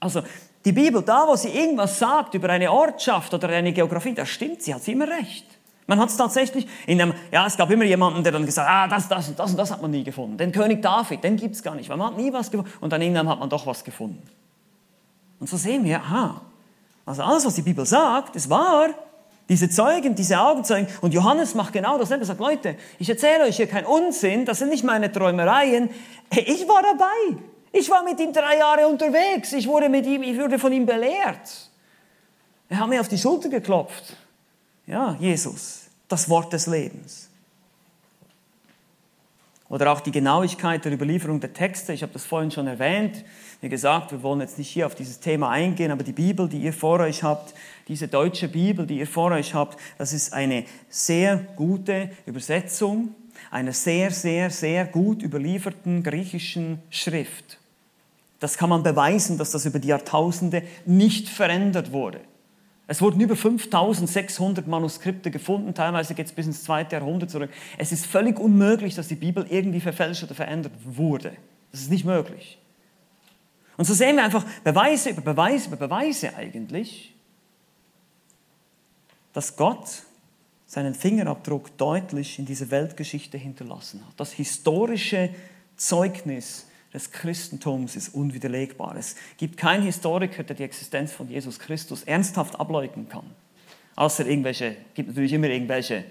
[0.00, 0.22] Also
[0.68, 4.62] die Bibel, da wo sie irgendwas sagt über eine Ortschaft oder eine Geografie, das stimmt,
[4.62, 5.46] sie hat sie immer recht.
[5.86, 8.74] Man hat es tatsächlich in einem, ja, es gab immer jemanden, der dann gesagt hat,
[8.74, 10.36] ah, das, das, das und das hat man nie gefunden.
[10.36, 12.70] Den König David, den gibt es gar nicht, weil man hat nie was gefunden.
[12.82, 14.22] Und dann irgendwann hat man doch was gefunden.
[15.40, 16.42] Und so sehen wir, aha,
[17.06, 18.90] also alles, was die Bibel sagt, ist wahr.
[19.48, 20.88] Diese Zeugen, diese Augenzeugen.
[21.00, 22.24] Und Johannes macht genau dasselbe.
[22.24, 25.88] Er sagt, Leute, ich erzähle euch hier keinen Unsinn, das sind nicht meine Träumereien.
[26.30, 27.42] Ich war dabei.
[27.72, 29.52] Ich war mit ihm drei Jahre unterwegs.
[29.52, 31.70] Ich wurde, mit ihm, ich wurde von ihm belehrt.
[32.68, 34.16] Er hat mir auf die Schulter geklopft.
[34.86, 37.28] Ja, Jesus, das Wort des Lebens.
[39.68, 41.92] Oder auch die Genauigkeit der Überlieferung der Texte.
[41.92, 43.22] Ich habe das vorhin schon erwähnt.
[43.60, 46.60] Wie gesagt, wir wollen jetzt nicht hier auf dieses Thema eingehen, aber die Bibel, die
[46.60, 47.52] ihr vor euch habt,
[47.86, 53.14] diese deutsche Bibel, die ihr vor euch habt, das ist eine sehr gute Übersetzung
[53.50, 57.57] einer sehr, sehr, sehr gut überlieferten griechischen Schrift.
[58.40, 62.20] Das kann man beweisen, dass das über die Jahrtausende nicht verändert wurde.
[62.86, 67.50] Es wurden über 5600 Manuskripte gefunden, teilweise geht es bis ins zweite Jahrhundert zurück.
[67.76, 71.32] Es ist völlig unmöglich, dass die Bibel irgendwie verfälscht oder verändert wurde.
[71.70, 72.58] Das ist nicht möglich.
[73.76, 77.14] Und so sehen wir einfach Beweise über Beweise über Beweise eigentlich.
[79.34, 80.02] dass Gott
[80.66, 84.18] seinen Fingerabdruck deutlich in dieser Weltgeschichte hinterlassen hat.
[84.18, 85.30] Das historische
[85.76, 88.96] Zeugnis des Christentums ist unwiderlegbar.
[88.96, 93.30] Es gibt keinen Historiker, der die Existenz von Jesus Christus ernsthaft ableugnen kann.
[93.96, 96.04] Außer irgendwelche, gibt natürlich immer irgendwelche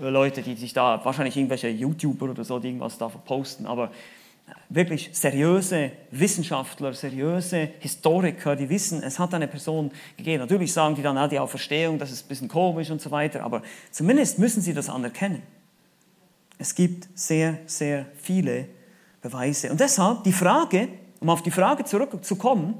[0.00, 3.90] äh, Leute, die sich da, wahrscheinlich irgendwelche YouTuber oder so, die irgendwas da posten, aber
[4.68, 10.40] wirklich seriöse Wissenschaftler, seriöse Historiker, die wissen, es hat eine Person gegeben.
[10.40, 13.42] Natürlich sagen die dann, ah, die Auferstehung, das ist ein bisschen komisch und so weiter,
[13.42, 15.42] aber zumindest müssen sie das anerkennen.
[16.58, 18.66] Es gibt sehr, sehr viele
[19.22, 19.70] Beweise.
[19.70, 20.88] Und deshalb die Frage,
[21.20, 22.74] um auf die Frage zurückzukommen,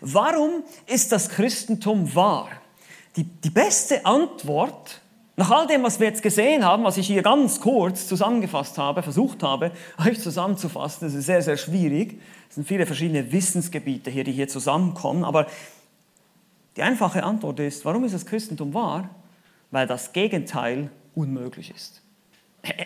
[0.00, 2.48] warum ist das Christentum wahr?
[3.16, 5.00] Die, die beste Antwort
[5.36, 9.02] nach all dem, was wir jetzt gesehen haben, was ich hier ganz kurz zusammengefasst habe,
[9.02, 9.72] versucht habe,
[10.06, 12.20] euch zusammenzufassen, das ist sehr, sehr schwierig.
[12.48, 15.24] Es sind viele verschiedene Wissensgebiete hier, die hier zusammenkommen.
[15.24, 15.46] Aber
[16.76, 19.10] die einfache Antwort ist, warum ist das Christentum wahr?
[19.72, 22.03] Weil das Gegenteil unmöglich ist.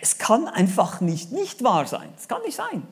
[0.01, 2.09] Es kann einfach nicht nicht wahr sein.
[2.17, 2.83] Es kann nicht sein.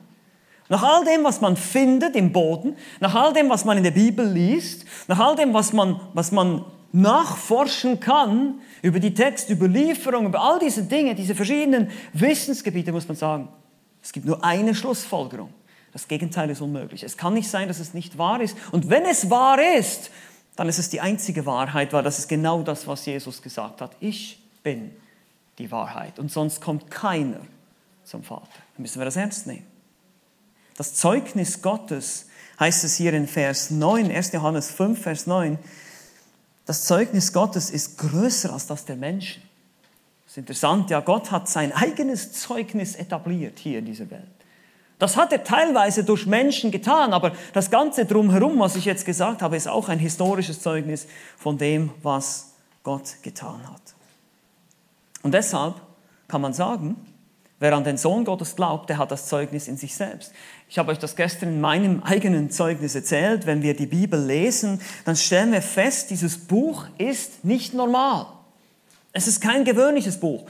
[0.68, 3.90] Nach all dem, was man findet im Boden, nach all dem, was man in der
[3.90, 10.40] Bibel liest, nach all dem, was man, was man nachforschen kann über die Textüberlieferung, über
[10.40, 13.48] all diese Dinge, diese verschiedenen Wissensgebiete, muss man sagen,
[14.02, 15.52] es gibt nur eine Schlussfolgerung.
[15.92, 17.02] Das Gegenteil ist unmöglich.
[17.02, 18.56] Es kann nicht sein, dass es nicht wahr ist.
[18.72, 20.10] Und wenn es wahr ist,
[20.54, 23.92] dann ist es die einzige Wahrheit, weil das ist genau das, was Jesus gesagt hat.
[24.00, 24.90] Ich bin
[25.58, 26.18] die Wahrheit.
[26.18, 27.40] Und sonst kommt keiner
[28.04, 28.48] zum Vater.
[28.74, 29.66] Dann müssen wir das ernst nehmen.
[30.76, 32.26] Das Zeugnis Gottes
[32.60, 34.32] heißt es hier in Vers 9, 1.
[34.32, 35.58] Johannes 5, Vers 9,
[36.66, 39.42] das Zeugnis Gottes ist größer als das der Menschen.
[40.24, 44.26] Das ist interessant, ja, Gott hat sein eigenes Zeugnis etabliert hier in dieser Welt.
[44.98, 49.42] Das hat er teilweise durch Menschen getan, aber das Ganze drumherum, was ich jetzt gesagt
[49.42, 53.94] habe, ist auch ein historisches Zeugnis von dem, was Gott getan hat.
[55.22, 55.74] Und deshalb
[56.28, 56.96] kann man sagen,
[57.58, 60.32] wer an den Sohn Gottes glaubt, der hat das Zeugnis in sich selbst.
[60.68, 63.46] Ich habe euch das gestern in meinem eigenen Zeugnis erzählt.
[63.46, 68.26] Wenn wir die Bibel lesen, dann stellen wir fest, dieses Buch ist nicht normal.
[69.12, 70.44] Es ist kein gewöhnliches Buch.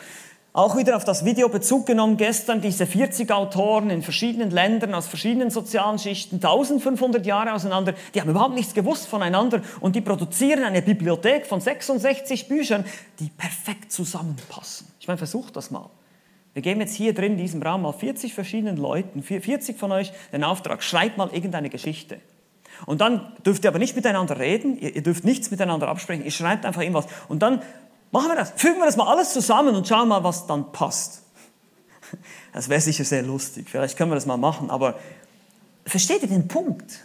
[0.59, 5.07] Auch wieder auf das Video Bezug genommen gestern, diese 40 Autoren in verschiedenen Ländern, aus
[5.07, 10.65] verschiedenen sozialen Schichten, 1500 Jahre auseinander, die haben überhaupt nichts gewusst voneinander und die produzieren
[10.65, 12.85] eine Bibliothek von 66 Büchern,
[13.21, 14.89] die perfekt zusammenpassen.
[14.99, 15.91] Ich meine, versucht das mal.
[16.55, 20.11] Wir geben jetzt hier drin in diesem Raum mal 40 verschiedenen Leuten, 40 von euch,
[20.33, 22.19] den Auftrag, schreibt mal irgendeine Geschichte.
[22.85, 26.67] Und dann dürft ihr aber nicht miteinander reden, ihr, dürft nichts miteinander absprechen, ihr schreibt
[26.67, 27.07] einfach irgendwas.
[27.29, 27.63] Und dann
[28.11, 31.23] machen wir das, fügen wir das mal alles zusammen und schauen mal, was dann passt.
[32.53, 34.99] Das wäre sicher sehr lustig, vielleicht können wir das mal machen, aber
[35.87, 37.01] versteht ihr den Punkt?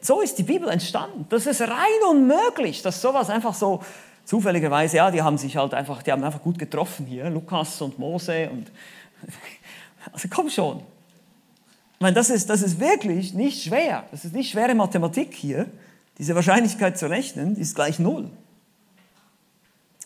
[0.00, 1.26] So ist die Bibel entstanden.
[1.30, 3.82] Das ist rein unmöglich, dass sowas einfach so
[4.24, 7.98] zufälligerweise, ja, die haben sich halt einfach, die haben einfach gut getroffen hier, Lukas und
[7.98, 8.70] Mose und,
[10.12, 10.82] also komm schon.
[11.94, 14.04] Ich meine, das ist, das ist wirklich nicht schwer.
[14.10, 15.66] Das ist nicht schwere Mathematik hier.
[16.18, 18.28] Diese Wahrscheinlichkeit zu rechnen, die ist gleich null.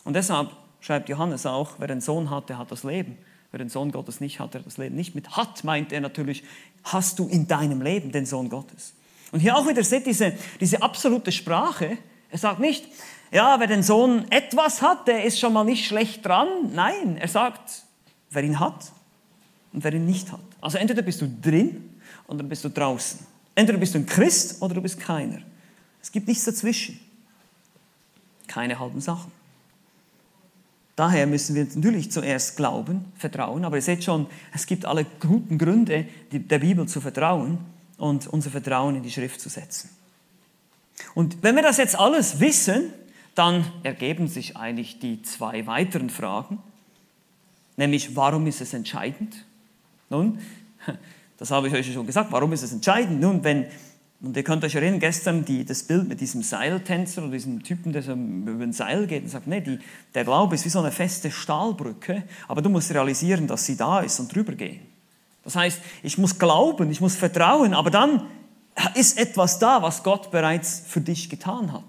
[0.07, 3.17] Und deshalb schreibt Johannes auch, wer den Sohn hat, der hat das Leben.
[3.51, 5.15] Wer den Sohn Gottes nicht hat, der hat das Leben nicht.
[5.15, 6.45] Mit hat meint er natürlich,
[6.85, 8.93] hast du in deinem Leben den Sohn Gottes.
[9.33, 11.97] Und hier auch wieder seht diese, diese absolute Sprache.
[12.31, 12.85] Er sagt nicht,
[13.33, 16.47] ja, wer den Sohn etwas hat, der ist schon mal nicht schlecht dran.
[16.73, 17.83] Nein, er sagt,
[18.29, 18.93] wer ihn hat
[19.73, 20.39] und wer ihn nicht hat.
[20.61, 23.27] Also entweder bist du drin oder bist du draußen.
[23.55, 25.41] Entweder bist du ein Christ oder du bist keiner.
[26.01, 26.97] Es gibt nichts dazwischen.
[28.47, 29.36] Keine halben Sachen.
[30.97, 35.59] Daher müssen wir natürlich zuerst glauben, vertrauen, aber ihr seht schon, es gibt alle guten
[35.59, 37.59] Gründe, der Bibel zu vertrauen
[37.97, 39.91] und unser Vertrauen in die Schrift zu setzen.
[41.13, 42.91] Und wenn wir das jetzt alles wissen,
[43.35, 46.57] dann ergeben sich eigentlich die zwei weiteren Fragen,
[47.75, 49.45] nämlich warum ist es entscheidend?
[50.09, 50.39] Nun,
[51.37, 53.21] das habe ich euch schon gesagt, warum ist es entscheidend?
[53.21, 53.67] Nun, wenn,
[54.19, 57.93] und ihr könnt euch erinnern, gestern die, das Bild mit diesem Seiltänzer oder diesem Typen,
[57.93, 59.79] der so über ein Seil geht und sagt, nee, die,
[60.15, 63.99] der Glaube ist wie so eine feste Stahlbrücke, aber du musst realisieren, dass sie da
[63.99, 64.79] ist und drüber gehen.
[65.43, 68.23] Das heißt, ich muss glauben, ich muss vertrauen, aber dann
[68.95, 71.83] ist etwas da, was Gott bereits für dich getan hat.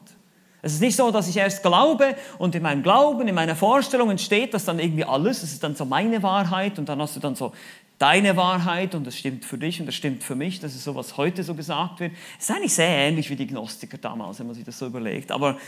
[0.61, 4.11] Es ist nicht so, dass ich erst glaube und in meinem Glauben, in meiner Vorstellung
[4.11, 5.43] entsteht das dann irgendwie alles.
[5.43, 7.53] Es ist dann so meine Wahrheit und dann hast du dann so
[7.99, 10.61] deine Wahrheit und das stimmt für dich und das stimmt für mich.
[10.61, 12.13] Das ist so, was heute so gesagt wird.
[12.39, 15.33] Es ist eigentlich sehr ähnlich wie die Gnostiker damals, wenn man sich das so überlegt.
[15.33, 15.59] Aber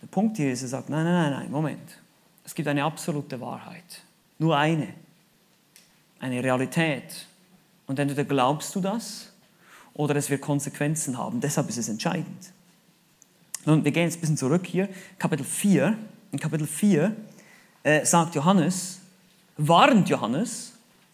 [0.00, 1.98] der Punkt hier ist, er sagt, nein, nein, nein, nein, Moment.
[2.44, 4.02] Es gibt eine absolute Wahrheit.
[4.38, 4.88] Nur eine.
[6.20, 7.26] Eine Realität.
[7.86, 9.32] Und entweder glaubst du das
[9.94, 11.40] oder es wird Konsequenzen haben.
[11.40, 12.52] Deshalb ist es entscheidend.
[13.64, 15.96] Nun, wir gehen jetzt ein bisschen zurück hier, Kapitel 4.
[16.32, 17.14] In Kapitel 4
[17.82, 19.00] äh, sagt Johannes,
[19.56, 20.71] warnt Johannes,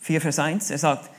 [0.09, 1.11] 4 Vers 1, er sagt,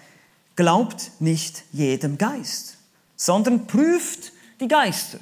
[0.56, 2.78] glaubt nicht jedem Geist,
[3.15, 5.19] sondern prüft die Geister.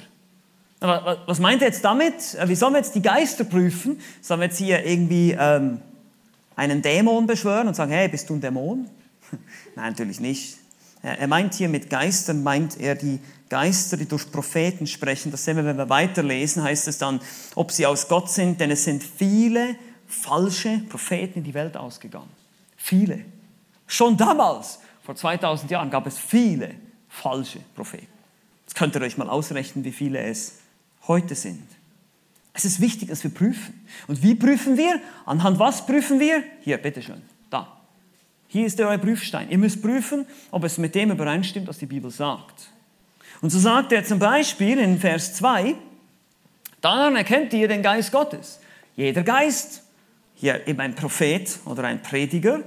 [0.80, 2.34] Was meint er jetzt damit?
[2.34, 4.00] Äh, wie sollen wir jetzt die Geister prüfen?
[4.22, 5.82] Sollen wir jetzt hier irgendwie ähm,
[6.56, 8.88] einen Dämon beschwören und sagen, hey, bist du ein Dämon?
[9.76, 10.56] Nein, natürlich nicht.
[11.02, 15.30] Er meint hier mit Geistern, meint er die Geister, die durch Propheten sprechen.
[15.30, 17.20] Das sehen wir, wenn wir weiterlesen, heißt es dann,
[17.54, 19.76] ob sie aus Gott sind, denn es sind viele
[20.06, 22.30] falsche Propheten in die Welt ausgegangen.
[22.78, 23.24] Viele.
[23.88, 26.74] Schon damals, vor 2000 Jahren, gab es viele
[27.08, 28.06] falsche Propheten.
[28.66, 30.58] Jetzt könnt ihr euch mal ausrechnen, wie viele es
[31.08, 31.66] heute sind.
[32.52, 33.86] Es ist wichtig, dass wir prüfen.
[34.06, 35.00] Und wie prüfen wir?
[35.24, 36.44] Anhand was prüfen wir?
[36.60, 37.66] Hier, bitteschön, da.
[38.48, 39.50] Hier ist euer Prüfstein.
[39.50, 42.70] Ihr müsst prüfen, ob es mit dem übereinstimmt, was die Bibel sagt.
[43.40, 45.76] Und so sagt er zum Beispiel in Vers 2,
[46.80, 48.60] daran erkennt ihr den Geist Gottes.
[48.96, 49.84] Jeder Geist,
[50.34, 52.60] hier eben ein Prophet oder ein Prediger,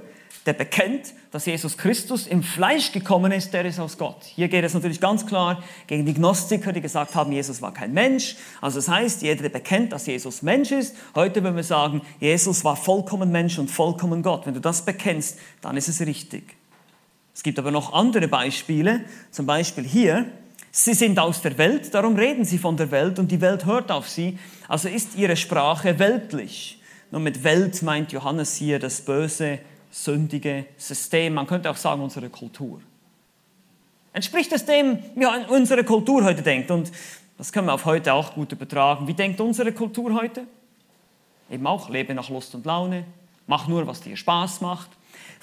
[0.46, 4.24] der bekennt, dass Jesus Christus im Fleisch gekommen ist, der ist aus Gott.
[4.24, 7.92] Hier geht es natürlich ganz klar gegen die Gnostiker, die gesagt haben, Jesus war kein
[7.92, 8.36] Mensch.
[8.60, 12.64] Also das heißt, jeder, der bekennt, dass Jesus Mensch ist, heute würden wir sagen, Jesus
[12.64, 14.46] war vollkommen Mensch und vollkommen Gott.
[14.46, 16.56] Wenn du das bekennst, dann ist es richtig.
[17.34, 20.26] Es gibt aber noch andere Beispiele, zum Beispiel hier,
[20.74, 23.90] Sie sind aus der Welt, darum reden sie von der Welt und die Welt hört
[23.90, 24.38] auf sie.
[24.68, 26.80] Also ist ihre Sprache weltlich.
[27.10, 29.58] Nur mit Welt meint Johannes hier das böse,
[29.92, 31.34] sündige System.
[31.34, 32.80] Man könnte auch sagen unsere Kultur.
[34.12, 36.72] Entspricht es dem, wie unsere Kultur heute denkt?
[36.72, 36.90] Und
[37.38, 39.06] das können wir auf heute auch gut übertragen.
[39.06, 40.46] Wie denkt unsere Kultur heute?
[41.48, 43.04] Eben auch, lebe nach Lust und Laune,
[43.46, 44.90] mach nur, was dir Spaß macht,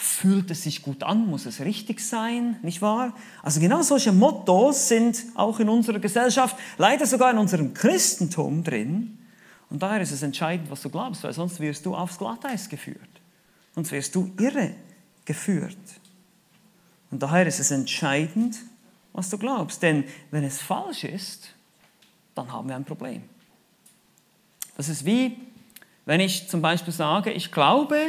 [0.01, 1.27] Fühlt es sich gut an?
[1.27, 2.57] Muss es richtig sein?
[2.61, 3.13] Nicht wahr?
[3.43, 9.17] Also genau solche Mottos sind auch in unserer Gesellschaft, leider sogar in unserem Christentum drin.
[9.69, 13.18] Und daher ist es entscheidend, was du glaubst, weil sonst wirst du aufs Glatteis geführt.
[13.79, 14.75] Sonst wirst du irre
[15.23, 15.77] geführt.
[17.11, 18.57] Und daher ist es entscheidend,
[19.13, 19.81] was du glaubst.
[19.81, 21.53] Denn wenn es falsch ist,
[22.35, 23.23] dann haben wir ein Problem.
[24.75, 25.37] Das ist wie,
[26.05, 28.01] wenn ich zum Beispiel sage, ich glaube,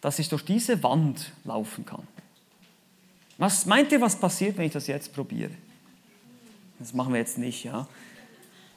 [0.00, 2.06] dass ich durch diese Wand laufen kann.
[3.36, 5.50] Was meint ihr, was passiert, wenn ich das jetzt probiere?
[6.78, 7.88] Das machen wir jetzt nicht, ja.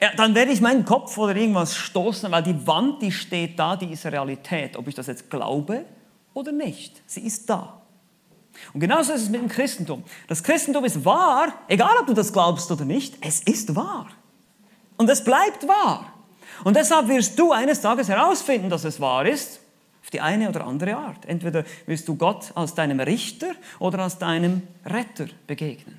[0.00, 3.76] ja dann werde ich meinen Kopf oder irgendwas stoßen, weil die Wand, die steht da,
[3.76, 4.76] die ist Realität.
[4.76, 5.84] Ob ich das jetzt glaube
[6.34, 7.80] oder nicht, sie ist da.
[8.72, 10.04] Und genauso ist es mit dem Christentum.
[10.28, 14.08] Das Christentum ist wahr, egal ob du das glaubst oder nicht, es ist wahr.
[14.96, 16.12] Und es bleibt wahr.
[16.62, 19.60] Und deshalb wirst du eines Tages herausfinden, dass es wahr ist
[20.02, 21.26] auf die eine oder andere Art.
[21.26, 25.98] Entweder wirst du Gott als deinem Richter oder als deinem Retter begegnen.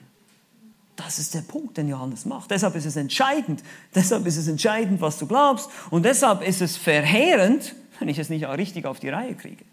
[0.96, 2.52] Das ist der Punkt, den Johannes macht.
[2.52, 3.64] Deshalb ist es entscheidend.
[3.94, 5.70] Deshalb ist es entscheidend, was du glaubst.
[5.90, 9.66] Und deshalb ist es verheerend, wenn ich es nicht auch richtig auf die Reihe kriege.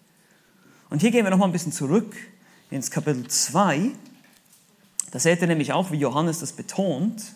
[0.93, 2.15] Und hier gehen wir noch mal ein bisschen zurück
[2.71, 3.93] ins Kapitel 2.
[5.11, 7.33] Da seht ihr nämlich auch, wie Johannes das betont.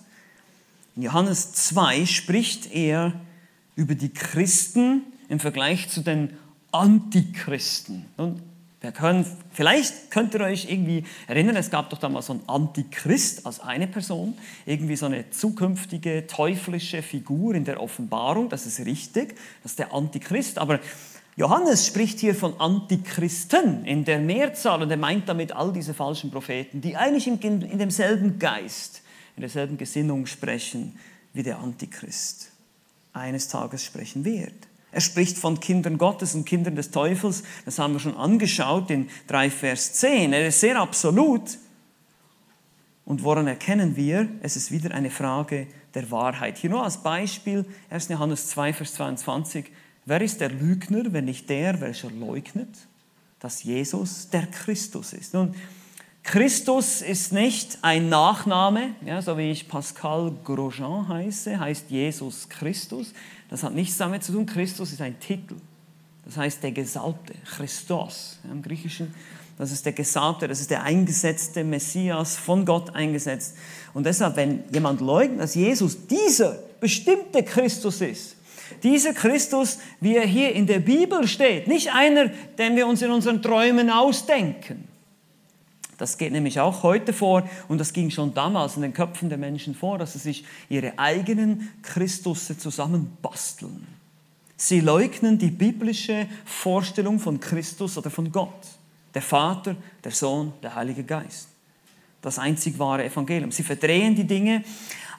[0.95, 3.15] In Johannes 2 spricht er
[3.75, 6.37] über die Christen im Vergleich zu den
[6.71, 8.05] Antichristen.
[8.19, 8.43] Und
[8.83, 13.47] wir können, vielleicht könnt ihr euch irgendwie erinnern, es gab doch damals so einen Antichrist
[13.47, 19.35] als eine Person, irgendwie so eine zukünftige teuflische Figur in der Offenbarung, das ist richtig,
[19.63, 20.79] das ist der Antichrist, aber
[21.37, 26.31] Johannes spricht hier von Antichristen in der Mehrzahl und er meint damit all diese falschen
[26.31, 29.03] Propheten, die eigentlich in, demselben Geist,
[29.37, 30.99] in derselben Gesinnung sprechen
[31.35, 32.53] wie der Antichrist
[33.13, 34.55] eines Tages sprechen wird.
[34.93, 37.43] Er spricht von Kindern Gottes und Kindern des Teufels.
[37.67, 40.33] Das haben wir schon angeschaut in 3 Vers 10.
[40.33, 41.59] Er ist sehr absolut.
[43.05, 44.27] Und woran erkennen wir?
[44.41, 46.57] Es ist wieder eine Frage der Wahrheit.
[46.57, 48.09] Hier nur als Beispiel 1.
[48.09, 49.67] Johannes 2, Vers 22.
[50.09, 52.69] Wer ist der Lügner, wenn nicht der, welcher leugnet,
[53.41, 55.35] dass Jesus der Christus ist?
[55.35, 55.53] Nun,
[56.23, 63.13] Christus ist nicht ein Nachname, ja, so wie ich Pascal Grosjean heiße, heißt Jesus Christus.
[63.51, 64.47] Das hat nichts damit zu tun.
[64.47, 65.57] Christus ist ein Titel.
[66.25, 69.13] Das heißt der Gesalbte, Christos ja, im Griechischen.
[69.59, 73.57] Das ist der Gesalbte, das ist der eingesetzte Messias, von Gott eingesetzt.
[73.93, 78.36] Und deshalb, wenn jemand leugnet, dass Jesus dieser bestimmte Christus ist,
[78.83, 83.11] dieser Christus, wie er hier in der Bibel steht, nicht einer, den wir uns in
[83.11, 84.89] unseren Träumen ausdenken,
[85.99, 89.39] das geht nämlich auch heute vor und das ging schon damals in den Köpfen der
[89.39, 93.87] Menschen vor, dass sie sich ihre eigenen Christusse zusammenbasteln.
[94.57, 98.67] Sie leugnen die biblische Vorstellung von Christus oder von Gott,
[99.15, 101.49] der Vater, der Sohn, der Heilige Geist.
[102.23, 103.53] Das einzig wahre Evangelium.
[103.53, 104.65] Sie verdrehen die Dinge,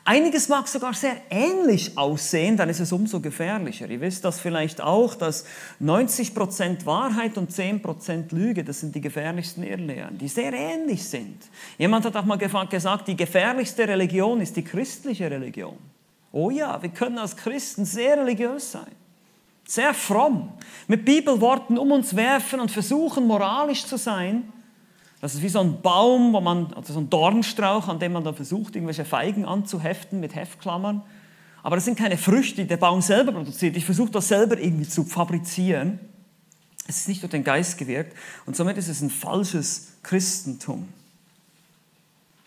[0.10, 3.90] Einiges mag sogar sehr ähnlich aussehen, dann ist es umso gefährlicher.
[3.90, 5.44] Ihr wisst das vielleicht auch, dass
[5.84, 11.36] 90% Wahrheit und 10% Lüge, das sind die gefährlichsten Irrlehren, die sehr ähnlich sind.
[11.78, 15.78] Jemand hat auch mal gesagt, die gefährlichste Religion ist die christliche Religion.
[16.32, 18.96] Oh ja, wir können als Christen sehr religiös sein,
[19.66, 20.54] sehr fromm,
[20.88, 24.54] mit Bibelworten um uns werfen und versuchen, moralisch zu sein
[25.20, 28.24] das ist wie so ein Baum, wo man, also so ein Dornstrauch, an dem man
[28.24, 31.02] dann versucht, irgendwelche Feigen anzuheften mit Heftklammern.
[31.64, 33.76] Aber das sind keine Früchte, die der Baum selber produziert.
[33.76, 36.00] Ich versuche das selber irgendwie zu fabrizieren.
[36.88, 38.16] Es ist nicht durch den Geist gewirkt
[38.46, 40.88] und somit ist es ein falsches Christentum.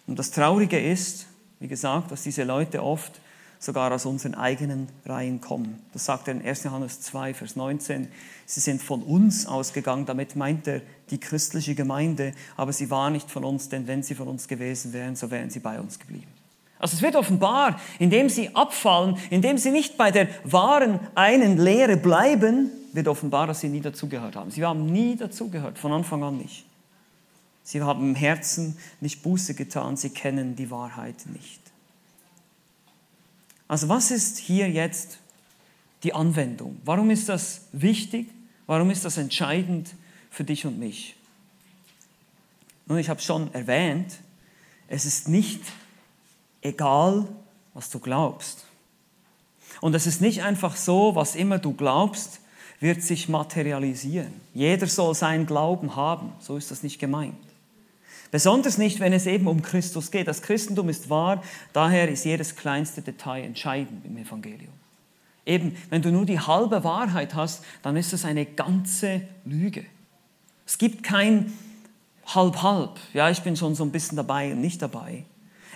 [0.06, 1.26] Und das Traurige ist,
[1.58, 3.20] wie gesagt, dass diese Leute oft
[3.60, 5.80] sogar aus unseren eigenen Reihen kommen.
[5.92, 6.64] Das sagt er in 1.
[6.64, 8.08] Johannes 2, Vers 19.
[8.46, 10.80] Sie sind von uns ausgegangen, damit meint er
[11.10, 14.94] die christliche Gemeinde, aber sie war nicht von uns, denn wenn sie von uns gewesen
[14.94, 16.26] wären, so wären sie bei uns geblieben.
[16.78, 21.98] Also es wird offenbar, indem sie abfallen, indem sie nicht bei der wahren einen Lehre
[21.98, 24.50] bleiben, wird offenbar, dass sie nie dazugehört haben.
[24.50, 26.64] Sie haben nie dazugehört, von Anfang an nicht.
[27.62, 31.59] Sie haben im Herzen nicht Buße getan, sie kennen die Wahrheit nicht.
[33.70, 35.18] Also was ist hier jetzt
[36.02, 36.80] die Anwendung?
[36.84, 38.26] Warum ist das wichtig?
[38.66, 39.94] Warum ist das entscheidend
[40.28, 41.14] für dich und mich?
[42.86, 44.12] Nun, ich habe schon erwähnt,
[44.88, 45.60] es ist nicht
[46.62, 47.28] egal,
[47.72, 48.64] was du glaubst.
[49.80, 52.40] Und es ist nicht einfach so, was immer du glaubst,
[52.80, 54.32] wird sich materialisieren.
[54.52, 56.32] Jeder soll seinen Glauben haben.
[56.40, 57.49] So ist das nicht gemeint.
[58.30, 60.28] Besonders nicht, wenn es eben um Christus geht.
[60.28, 64.72] Das Christentum ist wahr, daher ist jedes kleinste Detail entscheidend im Evangelium.
[65.46, 69.84] Eben, wenn du nur die halbe Wahrheit hast, dann ist es eine ganze Lüge.
[70.66, 71.52] Es gibt kein
[72.26, 72.98] halb-halb.
[73.14, 75.24] Ja, ich bin schon so ein bisschen dabei und nicht dabei.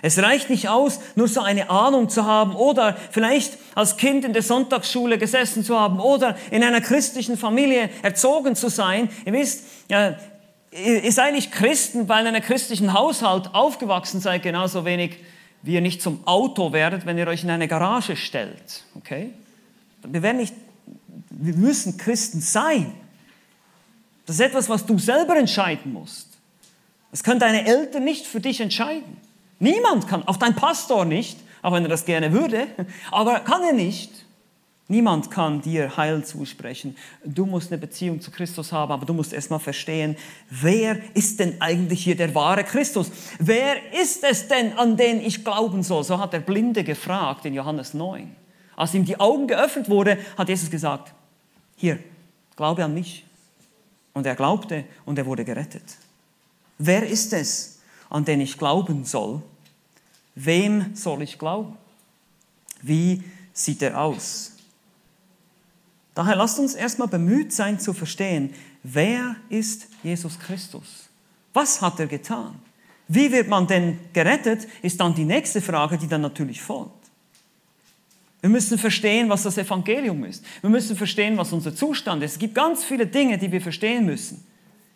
[0.01, 4.33] Es reicht nicht aus, nur so eine Ahnung zu haben oder vielleicht als Kind in
[4.33, 9.09] der Sonntagsschule gesessen zu haben oder in einer christlichen Familie erzogen zu sein.
[9.25, 10.15] Ihr wisst, ja,
[10.75, 15.17] ihr seid nicht Christen, weil in einem christlichen Haushalt aufgewachsen seid, genauso wenig
[15.61, 18.83] wie ihr nicht zum Auto werdet, wenn ihr euch in eine Garage stellt.
[18.95, 19.31] Okay?
[20.03, 20.53] Wir, werden nicht,
[21.29, 22.93] wir müssen Christen sein.
[24.25, 26.27] Das ist etwas, was du selber entscheiden musst.
[27.11, 29.17] Das können deine Eltern nicht für dich entscheiden.
[29.59, 32.67] Niemand kann, auch dein Pastor nicht, auch wenn er das gerne würde,
[33.11, 34.24] aber kann er nicht.
[34.87, 36.95] Niemand kann dir Heil zusprechen.
[37.23, 40.15] Du musst eine Beziehung zu Christus haben, aber du musst erstmal verstehen,
[40.51, 43.09] wer ist denn eigentlich hier der wahre Christus?
[43.39, 46.03] Wer ist es denn, an den ich glauben soll?
[46.03, 48.35] So hat der Blinde gefragt in Johannes 9.
[48.75, 51.13] Als ihm die Augen geöffnet wurde, hat Jesus gesagt,
[51.75, 51.97] hier,
[52.55, 53.25] glaube an mich.
[54.13, 55.97] Und er glaubte und er wurde gerettet.
[56.77, 57.79] Wer ist es,
[58.09, 59.41] an den ich glauben soll?
[60.35, 61.75] Wem soll ich glauben?
[62.81, 64.54] Wie sieht er aus?
[66.15, 68.53] Daher lasst uns erstmal bemüht sein zu verstehen,
[68.83, 71.09] wer ist Jesus Christus?
[71.53, 72.55] Was hat er getan?
[73.07, 76.93] Wie wird man denn gerettet, ist dann die nächste Frage, die dann natürlich folgt.
[78.41, 80.43] Wir müssen verstehen, was das Evangelium ist.
[80.61, 82.33] Wir müssen verstehen, was unser Zustand ist.
[82.33, 84.45] Es gibt ganz viele Dinge, die wir verstehen müssen.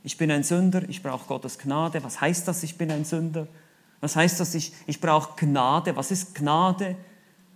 [0.04, 2.04] Ich bin ein Sünder, ich brauche Gottes Gnade.
[2.04, 3.48] Was heißt das, ich bin ein Sünder?
[4.02, 5.96] Was heißt das, ich, ich brauche Gnade?
[5.96, 6.96] Was ist Gnade?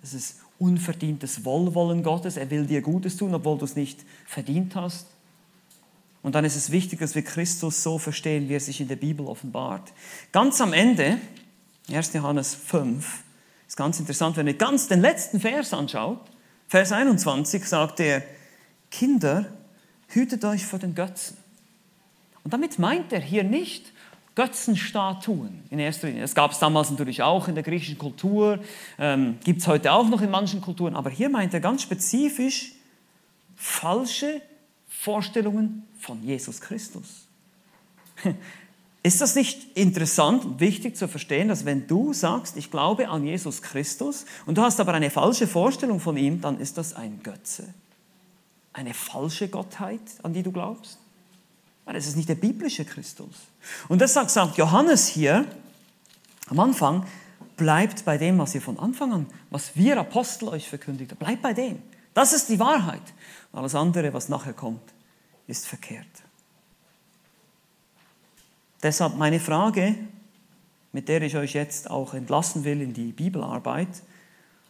[0.01, 2.37] Das ist unverdientes Wohlwollen Gottes.
[2.37, 5.07] Er will dir Gutes tun, obwohl du es nicht verdient hast.
[6.21, 8.95] Und dann ist es wichtig, dass wir Christus so verstehen, wie er sich in der
[8.95, 9.91] Bibel offenbart.
[10.31, 11.19] Ganz am Ende,
[11.91, 12.13] 1.
[12.13, 13.23] Johannes 5,
[13.67, 16.21] ist ganz interessant, wenn ihr ganz den letzten Vers anschaut,
[16.69, 18.23] Vers 21 sagt er,
[18.89, 19.45] Kinder,
[20.07, 21.37] hütet euch vor den Götzen.
[22.43, 23.92] Und damit meint er hier nicht,
[24.35, 26.21] Götzenstatuen in erster Linie.
[26.21, 28.59] Das gab es damals natürlich auch in der griechischen Kultur,
[28.97, 32.73] ähm, gibt es heute auch noch in manchen Kulturen, aber hier meint er ganz spezifisch
[33.55, 34.41] falsche
[34.87, 37.27] Vorstellungen von Jesus Christus.
[39.03, 43.25] Ist das nicht interessant und wichtig zu verstehen, dass wenn du sagst, ich glaube an
[43.25, 47.21] Jesus Christus und du hast aber eine falsche Vorstellung von ihm, dann ist das ein
[47.21, 47.73] Götze.
[48.71, 50.99] Eine falsche Gottheit, an die du glaubst?
[51.85, 53.35] Weil es ist nicht der biblische Christus.
[53.89, 55.45] Und deshalb sagt Johannes hier
[56.47, 57.05] am Anfang,
[57.57, 61.19] bleibt bei dem, was ihr von Anfang an, was wir Apostel euch verkündigt haben.
[61.19, 61.81] Bleibt bei dem.
[62.13, 63.01] Das ist die Wahrheit.
[63.51, 64.93] Alles andere, was nachher kommt,
[65.47, 66.07] ist verkehrt.
[68.81, 69.95] Deshalb meine Frage,
[70.91, 74.03] mit der ich euch jetzt auch entlassen will in die Bibelarbeit,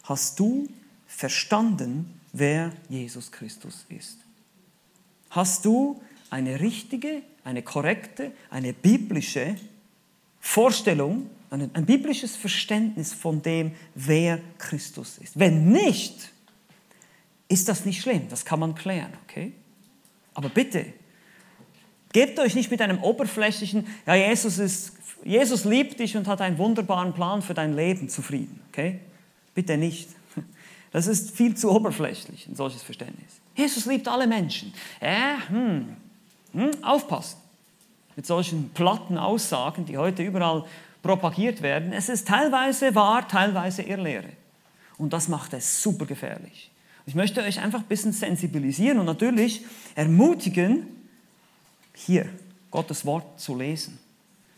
[0.03, 0.67] hast du
[1.07, 4.17] verstanden, wer Jesus Christus ist?
[5.29, 6.01] Hast du
[6.33, 9.55] eine richtige, eine korrekte, eine biblische
[10.39, 15.37] Vorstellung, ein, ein biblisches Verständnis von dem, wer Christus ist.
[15.37, 16.31] Wenn nicht,
[17.49, 19.53] ist das nicht schlimm, das kann man klären, okay?
[20.33, 20.87] Aber bitte,
[22.11, 26.57] gebt euch nicht mit einem oberflächlichen, ja, Jesus, ist, Jesus liebt dich und hat einen
[26.57, 28.99] wunderbaren Plan für dein Leben zufrieden, okay?
[29.53, 30.09] Bitte nicht.
[30.91, 33.41] Das ist viel zu oberflächlich, ein solches Verständnis.
[33.55, 34.73] Jesus liebt alle Menschen.
[34.99, 35.97] Äh, hm,
[36.53, 37.37] hm, aufpassen
[38.15, 40.65] mit solchen platten Aussagen, die heute überall
[41.01, 41.91] propagiert werden.
[41.93, 44.29] Es ist teilweise wahr, teilweise Irrlehre.
[44.97, 46.71] Und das macht es super gefährlich.
[47.05, 50.87] Ich möchte euch einfach ein bisschen sensibilisieren und natürlich ermutigen,
[51.93, 52.29] hier
[52.71, 53.99] Gottes Wort zu lesen.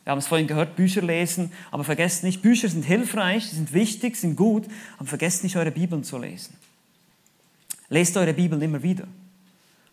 [0.03, 4.15] Wir haben es vorhin gehört, Bücher lesen, aber vergesst nicht, Bücher sind hilfreich, sind wichtig,
[4.15, 4.65] sind gut,
[4.97, 6.55] aber vergesst nicht, eure Bibeln zu lesen.
[7.89, 9.07] Lest eure Bibeln immer wieder.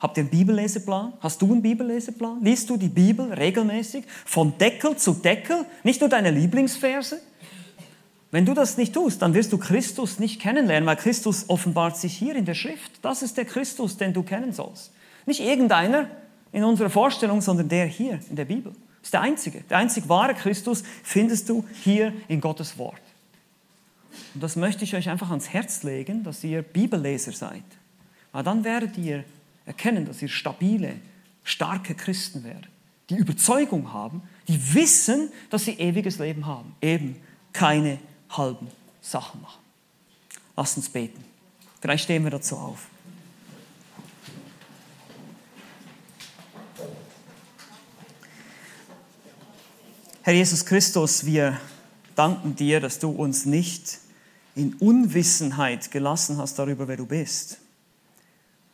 [0.03, 1.13] Habt ihr einen Bibelleseplan?
[1.21, 2.43] Hast du einen Bibelleseplan?
[2.43, 4.05] Liest du die Bibel regelmäßig?
[4.25, 5.65] Von Deckel zu Deckel?
[5.85, 7.21] Nicht nur deine Lieblingsverse?
[8.33, 12.17] Wenn du das nicht tust, dann wirst du Christus nicht kennenlernen, weil Christus offenbart sich
[12.17, 12.91] hier in der Schrift.
[13.03, 14.91] Das ist der Christus, den du kennen sollst.
[15.25, 16.09] Nicht irgendeiner
[16.51, 18.73] in unserer Vorstellung, sondern der hier in der Bibel.
[18.73, 19.61] Das ist der einzige.
[19.71, 23.01] Der einzig wahre Christus findest du hier in Gottes Wort.
[24.35, 27.63] Und das möchte ich euch einfach ans Herz legen, dass ihr Bibelleser seid.
[28.33, 29.23] Weil dann werdet ihr
[29.67, 30.97] erkennen, dass ihr stabile,
[31.45, 32.67] starke Christen werden,
[33.11, 37.17] die Überzeugung haben, die wissen, dass sie ewiges Leben haben, eben
[37.53, 37.99] keine
[38.31, 38.69] halben
[39.01, 39.61] Sachen machen.
[40.57, 41.23] Lasst uns beten.
[41.81, 42.87] Vielleicht stehen wir dazu auf.
[50.23, 51.61] Herr Jesus Christus, wir
[52.15, 53.99] danken dir, dass du uns nicht
[54.55, 57.59] in Unwissenheit gelassen hast darüber, wer du bist,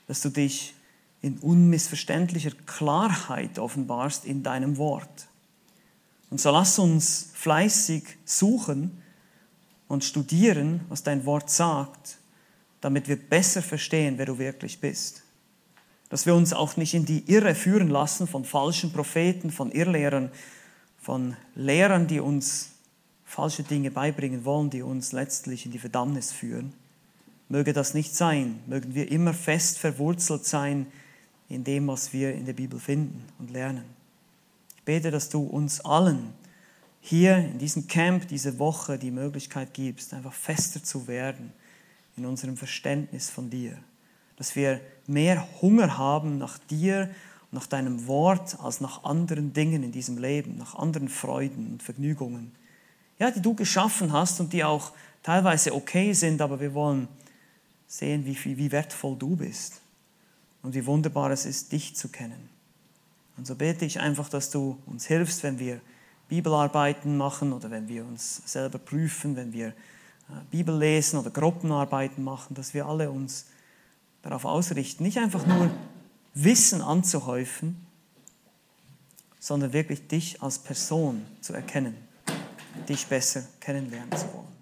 [0.07, 0.74] dass du dich
[1.21, 5.29] in unmissverständlicher Klarheit offenbarst in deinem Wort.
[6.31, 9.03] Und so lass uns fleißig suchen
[9.89, 12.19] und studieren, was dein Wort sagt,
[12.81, 15.23] damit wir besser verstehen, wer du wirklich bist.
[16.11, 20.31] Dass wir uns auch nicht in die Irre führen lassen von falschen Propheten, von Irrlehrern,
[20.99, 22.71] von Lehrern, die uns
[23.25, 26.73] falsche Dinge beibringen wollen, die uns letztlich in die Verdammnis führen.
[27.49, 28.61] Möge das nicht sein.
[28.66, 30.87] Mögen wir immer fest verwurzelt sein
[31.49, 33.85] in dem, was wir in der Bibel finden und lernen.
[34.77, 36.33] Ich bete, dass du uns allen
[37.01, 41.53] hier in diesem Camp diese Woche die Möglichkeit gibst, einfach fester zu werden
[42.17, 43.79] in unserem Verständnis von dir.
[44.37, 47.11] Dass wir mehr Hunger haben nach dir
[47.51, 52.53] nach deinem Wort als nach anderen Dingen in diesem Leben, nach anderen Freuden und Vergnügungen.
[53.19, 54.93] Ja, die du geschaffen hast und die auch
[55.23, 57.09] teilweise okay sind, aber wir wollen
[57.87, 59.81] sehen, wie, wie wertvoll du bist
[60.63, 62.49] und wie wunderbar es ist, dich zu kennen.
[63.37, 65.81] Und so bete ich einfach, dass du uns hilfst, wenn wir
[66.29, 69.73] Bibelarbeiten machen oder wenn wir uns selber prüfen, wenn wir äh,
[70.51, 73.47] Bibel lesen oder Gruppenarbeiten machen, dass wir alle uns
[74.23, 75.71] darauf ausrichten, nicht einfach nur
[76.35, 77.87] Wissen anzuhäufen,
[79.39, 81.95] sondern wirklich dich als Person zu erkennen,
[82.89, 84.58] dich besser kennenlernen zu wollen.